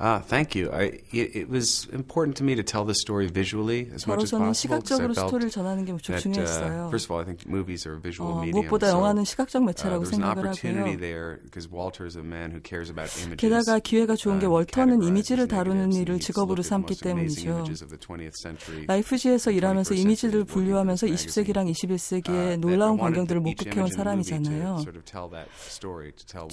[0.04, 0.68] Ah, thank you.
[0.72, 4.32] I, it, it was important to me to tell the story visually as much as
[4.32, 4.52] possible.
[4.52, 6.90] 시각적으로 스토리를 전하는 게 무척 that, uh, 중요했어요.
[6.90, 8.66] first of all, I think movies are a visual 어, medium.
[8.66, 10.98] 무엇보다 so, 영화는 시각적 uh, 매체라고 there's an 생각을 opportunity 하고요.
[10.98, 13.38] there because Walter is a man who cares about images.
[13.38, 17.62] 게다가 기회가 좋은 게 uh, 월터는 이미지를 다루는 일을 직업으로 삼기 때문이죠.
[17.62, 18.82] images of the 20th century.
[18.90, 21.94] 라이프지에서 일하면서 21st 이미지를 분류하면서 working for this 20세기랑 magazine.
[21.94, 24.82] 21세기의 Uh, that 놀라운 광경들을 목격해온 사람이잖아요.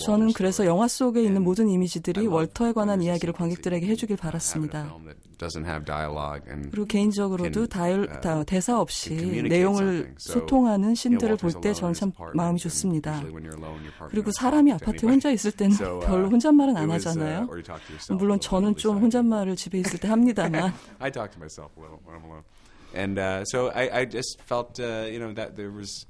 [0.05, 0.69] 저는 그래서.
[0.69, 4.93] 영화 속에 있는 모든 이미지들이 월터에 관한 이야기를 관객들에게 해주길 바랐습니다.
[6.69, 9.15] 그리고 개인적으로도 다일, uh, 다, 대사 없이
[9.47, 13.23] 내용을 소통하는 신들을 볼 때 저는 참 마음이 좋습니다.
[14.10, 15.12] 그리고 사람이 anybody.
[15.12, 17.47] 혼자 있을 때는 uh, 별로 혼잣말은 안 uh, 하잖아요.
[18.17, 18.99] 물론 저는 좀.
[18.99, 20.73] 혼잣말을 집에 있을 때 합니다만.
[22.93, 26.06] And uh, so I, I just felt, uh, you know, that there was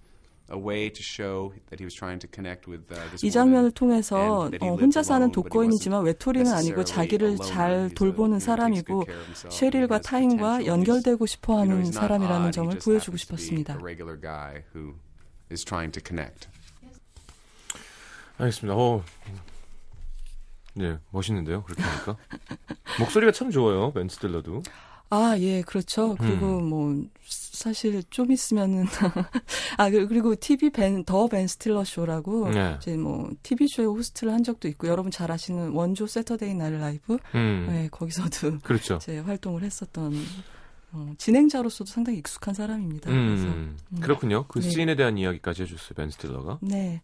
[3.28, 3.32] 이.
[3.32, 7.38] 장면을 통해서 and that he 어, 혼자 사는 독거인이지만 외톨이는 아니고 자기를.
[7.38, 9.06] 잘 돌보는 사람이고
[9.50, 13.73] has 타인과 연결되고 싶어하는 사람이라는 점을 보여주고 싶었습니다.
[13.76, 14.96] A regular guy who
[15.52, 16.48] is trying to connect.
[18.38, 18.76] 알겠습니다.
[18.78, 19.04] 어.
[20.73, 21.63] 네, 멋있는데요.
[21.63, 22.17] 그렇게 하니까.
[23.00, 23.92] 목소리가 참 좋아요.
[23.92, 24.63] 벤 스틸러도.
[25.10, 26.15] 아, 예, 그렇죠.
[26.15, 26.69] 그리고 음.
[26.69, 27.04] 뭐
[27.64, 28.86] 사실 좀 있으면은
[29.78, 32.78] 아 그- 그리고 TV 벤 The Ben Stiller Show라고 네.
[32.80, 37.17] 이제 뭐 TV 쇼에 호스트를 한 적도 있고 여러분 잘 아시는 원조 Saturday Night Live
[37.36, 37.66] 음.
[37.70, 38.98] 네, 거기서도 그렇죠.
[39.00, 40.14] 제 활동을 했었던
[40.94, 43.12] 어, 진행자로서도 상당히 익숙한 사람입니다.
[43.12, 43.78] 그래서 음.
[44.00, 44.46] 그렇군요.
[44.48, 44.70] 그 네.
[44.70, 45.96] 씬에 대한 이야기까지 해줬어요.
[45.96, 46.60] 벤 스틸러가.
[46.62, 47.02] 네.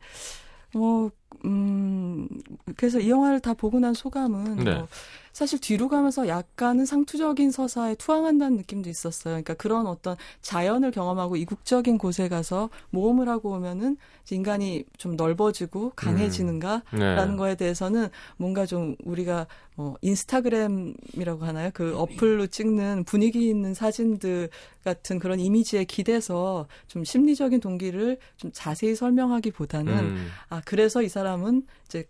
[0.74, 1.12] 뭐,
[1.46, 2.28] 음,
[2.76, 4.74] 그래서 이 영화를 다 보고 난 소감은 네.
[4.76, 4.88] 뭐
[5.36, 9.34] 사실 뒤로 가면서 약간은 상투적인 서사에 투항한다는 느낌도 있었어요.
[9.34, 13.98] 그러니까 그런 어떤 자연을 경험하고 이국적인 곳에 가서 모험을 하고 오면은
[14.32, 17.36] 인간이 좀 넓어지고 강해지는가라는 네.
[17.36, 18.08] 거에 대해서는
[18.38, 21.70] 뭔가 좀 우리가 뭐 인스타그램이라고 하나요?
[21.74, 24.50] 그 어플로 찍는 분위기 있는 사진들
[24.86, 30.28] 같은 그런 이미지에 기대서 좀 심리적인 동기를 좀 자세히 설명하기보다는 음.
[30.48, 32.08] 아 그래서 이 사람은 이제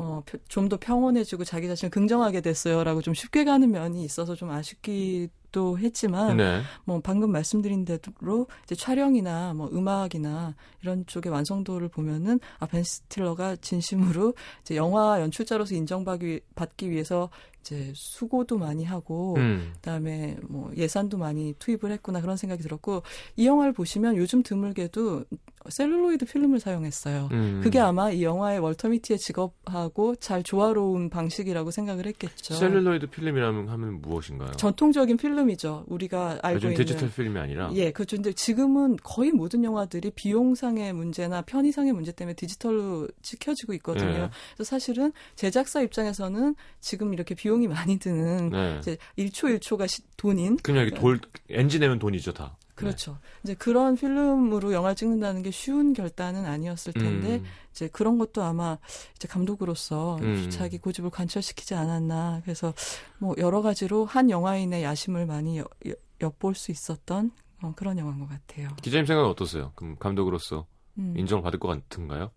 [0.00, 5.78] 어, 좀 더 평온해지고 자기 자신을 긍정하게 됐어요라고 좀 쉽게 가는 면이 있어서 좀 아쉽기도
[5.78, 6.62] 했지만 네.
[6.84, 14.34] 뭐 방금 말씀드린 대로 이제 촬영이나 뭐 음악이나 이런 쪽의 완성도를 보면은 아벤 스틸러가 진심으로
[14.62, 17.28] 이제 영화 연출자로서 인정받기 받기 위해서
[17.60, 19.72] 이제 수고도 많이 하고 음.
[19.76, 23.02] 그다음에 뭐 예산도 많이 투입을 했구나 그런 생각이 들었고
[23.36, 25.24] 이 영화를 보시면 요즘 드물게도
[25.68, 27.28] 셀룰로이드 필름을 사용했어요.
[27.32, 27.60] 음.
[27.62, 32.54] 그게 아마 이 영화의 월터 미티의 직업하고 잘 조화로운 방식이라고 생각을 했겠죠.
[32.54, 34.52] 셀룰로이드 필름이라면 하면 무엇인가요?
[34.52, 35.84] 전통적인 필름이죠.
[35.86, 38.16] 우리가 알고 요즘 있는 디지털 필름이 아니라 예, 그렇죠.
[38.16, 44.10] 근데 지금은 거의 모든 영화들이 비용상의 문제나 편의상의 문제 때문에 디지털로 찍혀지고 있거든요.
[44.10, 44.30] 예.
[44.54, 48.76] 그래서 사실은 제작사 입장에서는 지금 이렇게 비용이 많이 드는 네.
[48.78, 52.56] 이제 1초 1초가 돈인 그냥 돌 엔진 내면 돈이죠 다.
[52.80, 53.18] 그렇죠.
[53.44, 57.00] 이제 그런 필름으로 영화를 찍는다는 게 쉬운 결단은 아니었을 네.
[57.00, 57.44] 텐데 음.
[57.70, 58.78] 이제 그런 것도 아마
[59.16, 60.48] 이제 감독으로서 음.
[60.50, 62.40] 자기 고집을 관철시키지 않았나.
[62.44, 62.74] 그래서
[63.18, 67.30] 뭐 여러 가지로 한 영화인의 야심을 많이 여- 여- 엿볼 수 있었던
[67.62, 68.68] 어, 그런 영화인 것 같아요.
[68.82, 69.72] 기자님 생각은 어떠세요?
[69.74, 70.66] 그럼 감독으로서
[70.98, 71.14] 음.
[71.16, 72.30] 인정을 받을 것 같은가요?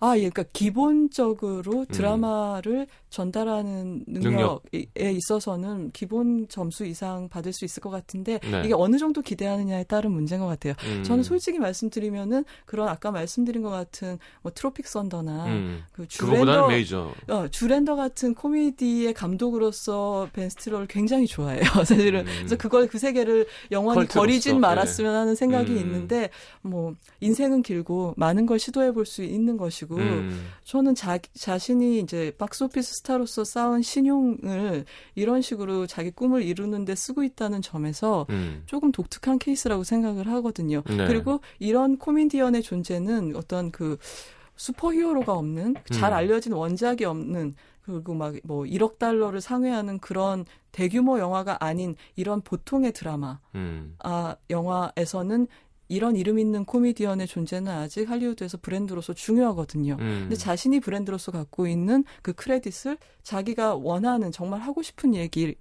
[0.00, 7.90] 아, 예, 그러니까 기본적으로 드라마를 전달하는 능력에 있어서는 기본 점수 이상 받을 수 있을 것
[7.90, 8.62] 같은데 네.
[8.64, 10.74] 이게 어느 정도 기대하느냐에 따른 문제인 것 같아요.
[10.84, 11.02] 음.
[11.02, 15.82] 저는 솔직히 말씀드리면은 그런 아까 말씀드린 것 같은 뭐 트로픽 썬더나 음.
[15.92, 16.68] 그 주랜더.
[17.28, 21.62] 어, 주랜더 같은 코미디의 감독으로서 벤 스틸러를 굉장히 좋아해요.
[21.84, 22.32] 사실은 음.
[22.38, 25.78] 그래서 그걸 그 세계를 영원히 버리진 말았으면 하는 생각이 음.
[25.78, 26.30] 있는데
[26.62, 30.50] 뭐 인생은 길고 많은 걸 시도해 볼 수 있는 것이고 음.
[30.62, 34.84] 저는 자, 자신이 이제 박스오피스 스타로서 쌓은 신용을
[35.14, 38.62] 이런 식으로 자기 꿈을 이루는데 쓰고 있다는 점에서 음.
[38.66, 40.82] 조금 독특한 케이스라고 생각을 하거든요.
[40.86, 41.06] 네.
[41.06, 43.98] 그리고 이런 코미디언의 존재는 어떤 그
[44.56, 46.16] 슈퍼히어로가 없는 잘 음.
[46.16, 52.92] 알려진 원작이 없는 그리고 막 뭐 1억 달러를 상회하는 그런 대규모 영화가 아닌 이런 보통의
[52.92, 53.96] 드라마 음.
[54.00, 55.46] 아 영화에서는
[55.88, 59.94] 이런 이름 있는 코미디언의 존재는 아직 할리우드에서 브랜드로서 중요하거든요.
[59.98, 60.18] 음.
[60.22, 65.56] 근데 자신이 브랜드로서 갖고 있는 그 크레딧을 자기가 원하는 정말 하고 싶은 얘기를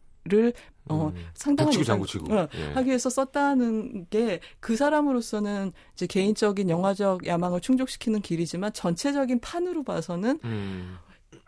[0.90, 1.26] 어 음.
[1.34, 2.02] 상당한 이상-.
[2.32, 2.74] 어, 예.
[2.74, 10.40] 하기 위해서 썼다는 게 그 사람으로서는 이제 개인적인 영화적 야망을 충족시키는 길이지만 전체적인 판으로 봐서는
[10.44, 10.98] 음.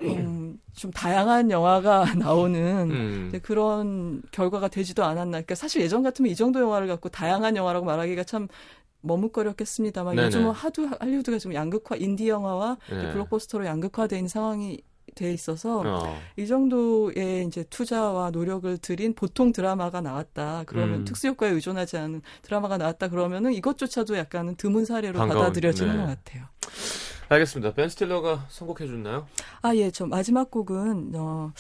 [0.02, 3.40] 음, 좀 다양한 영화가 나오는 음.
[3.44, 5.32] 그런 결과가 되지도 않았나.
[5.32, 8.48] 그러니까 사실 예전 같으면 이 정도 영화를 갖고 다양한 영화라고 말하기가 참
[9.02, 10.28] 머뭇거렸겠습니다만 네네.
[10.28, 13.12] 요즘은 하도 할리우드가 좀 양극화, 인디 영화와 예.
[13.12, 13.66] 블록버스터로
[14.18, 14.82] 있는 상황이
[15.16, 16.20] 돼 있어서 어.
[16.38, 20.64] 이 정도의 이제 투자와 노력을 들인 보통 드라마가 나왔다.
[20.66, 21.06] 그러면 음.
[21.06, 23.10] 특수 효과에 의존하지 않은 드라마가 나왔다.
[23.10, 26.02] 그러면은 이것조차도 약간은 드문 사례로 반가운, 받아들여지는 네.
[26.02, 26.46] 것 같아요.
[27.30, 27.74] 알겠습니다.
[27.74, 29.28] 벤 스틸러가 선곡해 줬나요?
[29.62, 31.54] 아, 예, 저 마지막 곡은 어,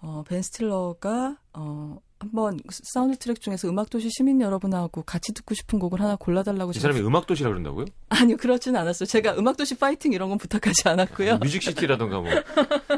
[0.00, 6.00] 어, 벤 스틸러가 어, 한번 사운드 트랙 중에서 음악도시 시민 여러분하고 같이 듣고 싶은 곡을
[6.00, 7.84] 하나 골라달라고 이 사람이 음악 도시라 그런다고요?
[8.08, 9.06] 아니요 그렇지는 않았어요.
[9.06, 11.38] 제가 음악도시 파이팅 이런 건 부탁하지 않았고요.
[11.38, 12.30] 뮤직시티라던가 뭐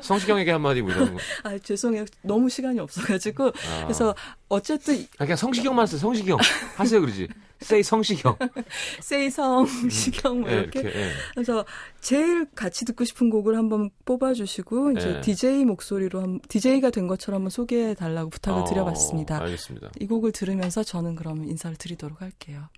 [0.01, 1.21] 성시경에게 한마디 뭐 이런 거.
[1.43, 2.05] 아 죄송해요.
[2.23, 3.83] 너무 시간이 없어가지고 아.
[3.83, 4.15] 그래서
[4.49, 5.99] 어쨌든 아, 그냥 성시경만 하세요.
[5.99, 6.39] 성시경
[6.77, 7.27] 하세요 그러지.
[7.61, 8.37] 세이 성시경.
[9.01, 10.99] 세이 성 시경 뭐 예, 이렇게 이렇게.
[10.99, 11.11] 예.
[11.35, 11.65] 그래서
[12.01, 15.21] 제일 같이 듣고 싶은 곡을 한번 뽑아주시고 이제 네.
[15.21, 19.41] DJ 목소리로 한 DJ가 된 것처럼 한번 소개해 달라고 부탁을 어, 드려봤습니다.
[19.41, 19.91] 알겠습니다.
[20.01, 22.69] 이 곡을 들으면서 저는 그러면 인사를 드리도록 할게요.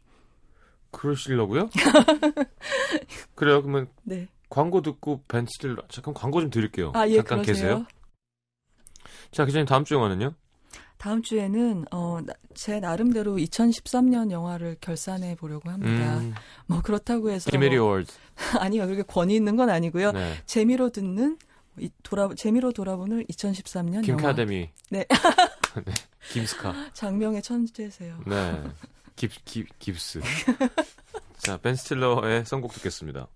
[0.91, 1.69] 그러시려고요?
[3.35, 3.63] 그래요.
[3.63, 4.29] 그러면 네.
[4.49, 6.93] 광고 듣고 벤 스틸러 잠깐 광고 좀 드릴게요.
[6.95, 7.85] 아, 예, 잠깐 그러세요.
[7.85, 7.87] 계세요.
[9.31, 10.33] 자, 기자님 다음 주 영화는요?
[10.99, 16.19] 다음 주에는 어, 나- 제 나름대로 2013년 영화를 결산해 보려고 합니다.
[16.19, 16.35] 음,
[16.67, 18.13] 뭐 그렇다고 해서 뭐, award.
[18.59, 20.13] 아니요, 그렇게 권위 있는 건 아니고요.
[20.13, 20.35] 네.
[20.47, 21.39] 재미로 듣는
[21.79, 24.03] 이, 돌아 재미로 돌아보는 2013년 영화.
[24.03, 24.71] 김카데미.
[24.91, 25.05] 네.
[25.87, 25.95] 네.
[26.33, 26.91] 김스카.
[26.93, 28.19] 장명의 천재세요.
[28.27, 28.61] 네.
[29.15, 30.21] 깁, 깁, 깁스.
[31.39, 33.29] 자, 벤 스틸러의 선곡 듣겠습니다.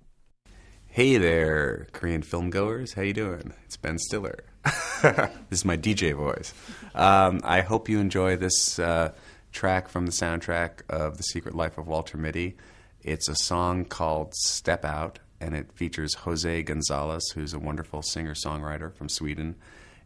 [0.97, 2.95] Hey there, Korean film goers.
[2.99, 3.53] How you doing?
[3.67, 4.35] It's Ben Stiller.
[5.02, 6.54] this is my DJ voice.
[6.96, 9.14] Um, I hope you enjoy this uh,
[9.52, 12.58] track from the soundtrack of The Secret Life of Walter Mitty.
[13.02, 18.94] It's a song called Step Out, and it features Jose Gonzalez, who's a wonderful singer-songwriter
[18.94, 19.56] from Sweden.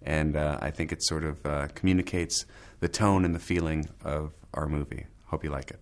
[0.03, 2.45] and uh, I think it sort of uh, communicates
[2.79, 5.05] the tone and the feeling of our movie.
[5.25, 5.79] Hope you like it.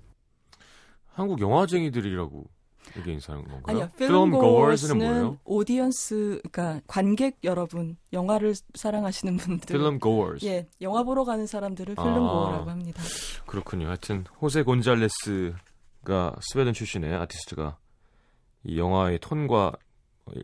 [1.15, 2.49] 한국 영화쟁이들이라고
[2.98, 3.62] 이게 인사하는 건가요?
[3.76, 5.38] 아니요, film goers는 뭐예요?
[5.44, 10.46] Audience, 그러니까 관객 여러분, 영화를 사랑하시는 분들, Film goers.
[10.46, 12.02] 예, 영화 보러 가는 사람들을 아.
[12.02, 13.02] film goer라고 합니다.
[13.46, 13.88] 그렇군요.
[13.88, 17.78] 하여튼 호세 곤잘레스가 스웨덴 출신의 아티스트가
[18.64, 19.72] 이 영화의 톤과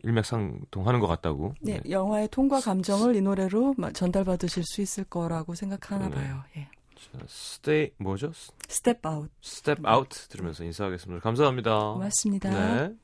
[0.03, 1.53] 일맥상통하는 것 같다고.
[1.61, 6.27] 네, 영화의 톤과 감정을 이 노래로 마- 전달받으실 수 있을 거라고 생각하나 그러네.
[6.27, 6.43] 봐요.
[6.57, 6.67] 예.
[7.01, 8.31] 자, stay 뭐죠?
[8.67, 9.29] Step out.
[9.43, 11.21] Step out 들으면서 인사하겠습니다.
[11.21, 11.93] 감사합니다.
[11.93, 12.49] 고맙습니다.
[12.49, 12.95] 네.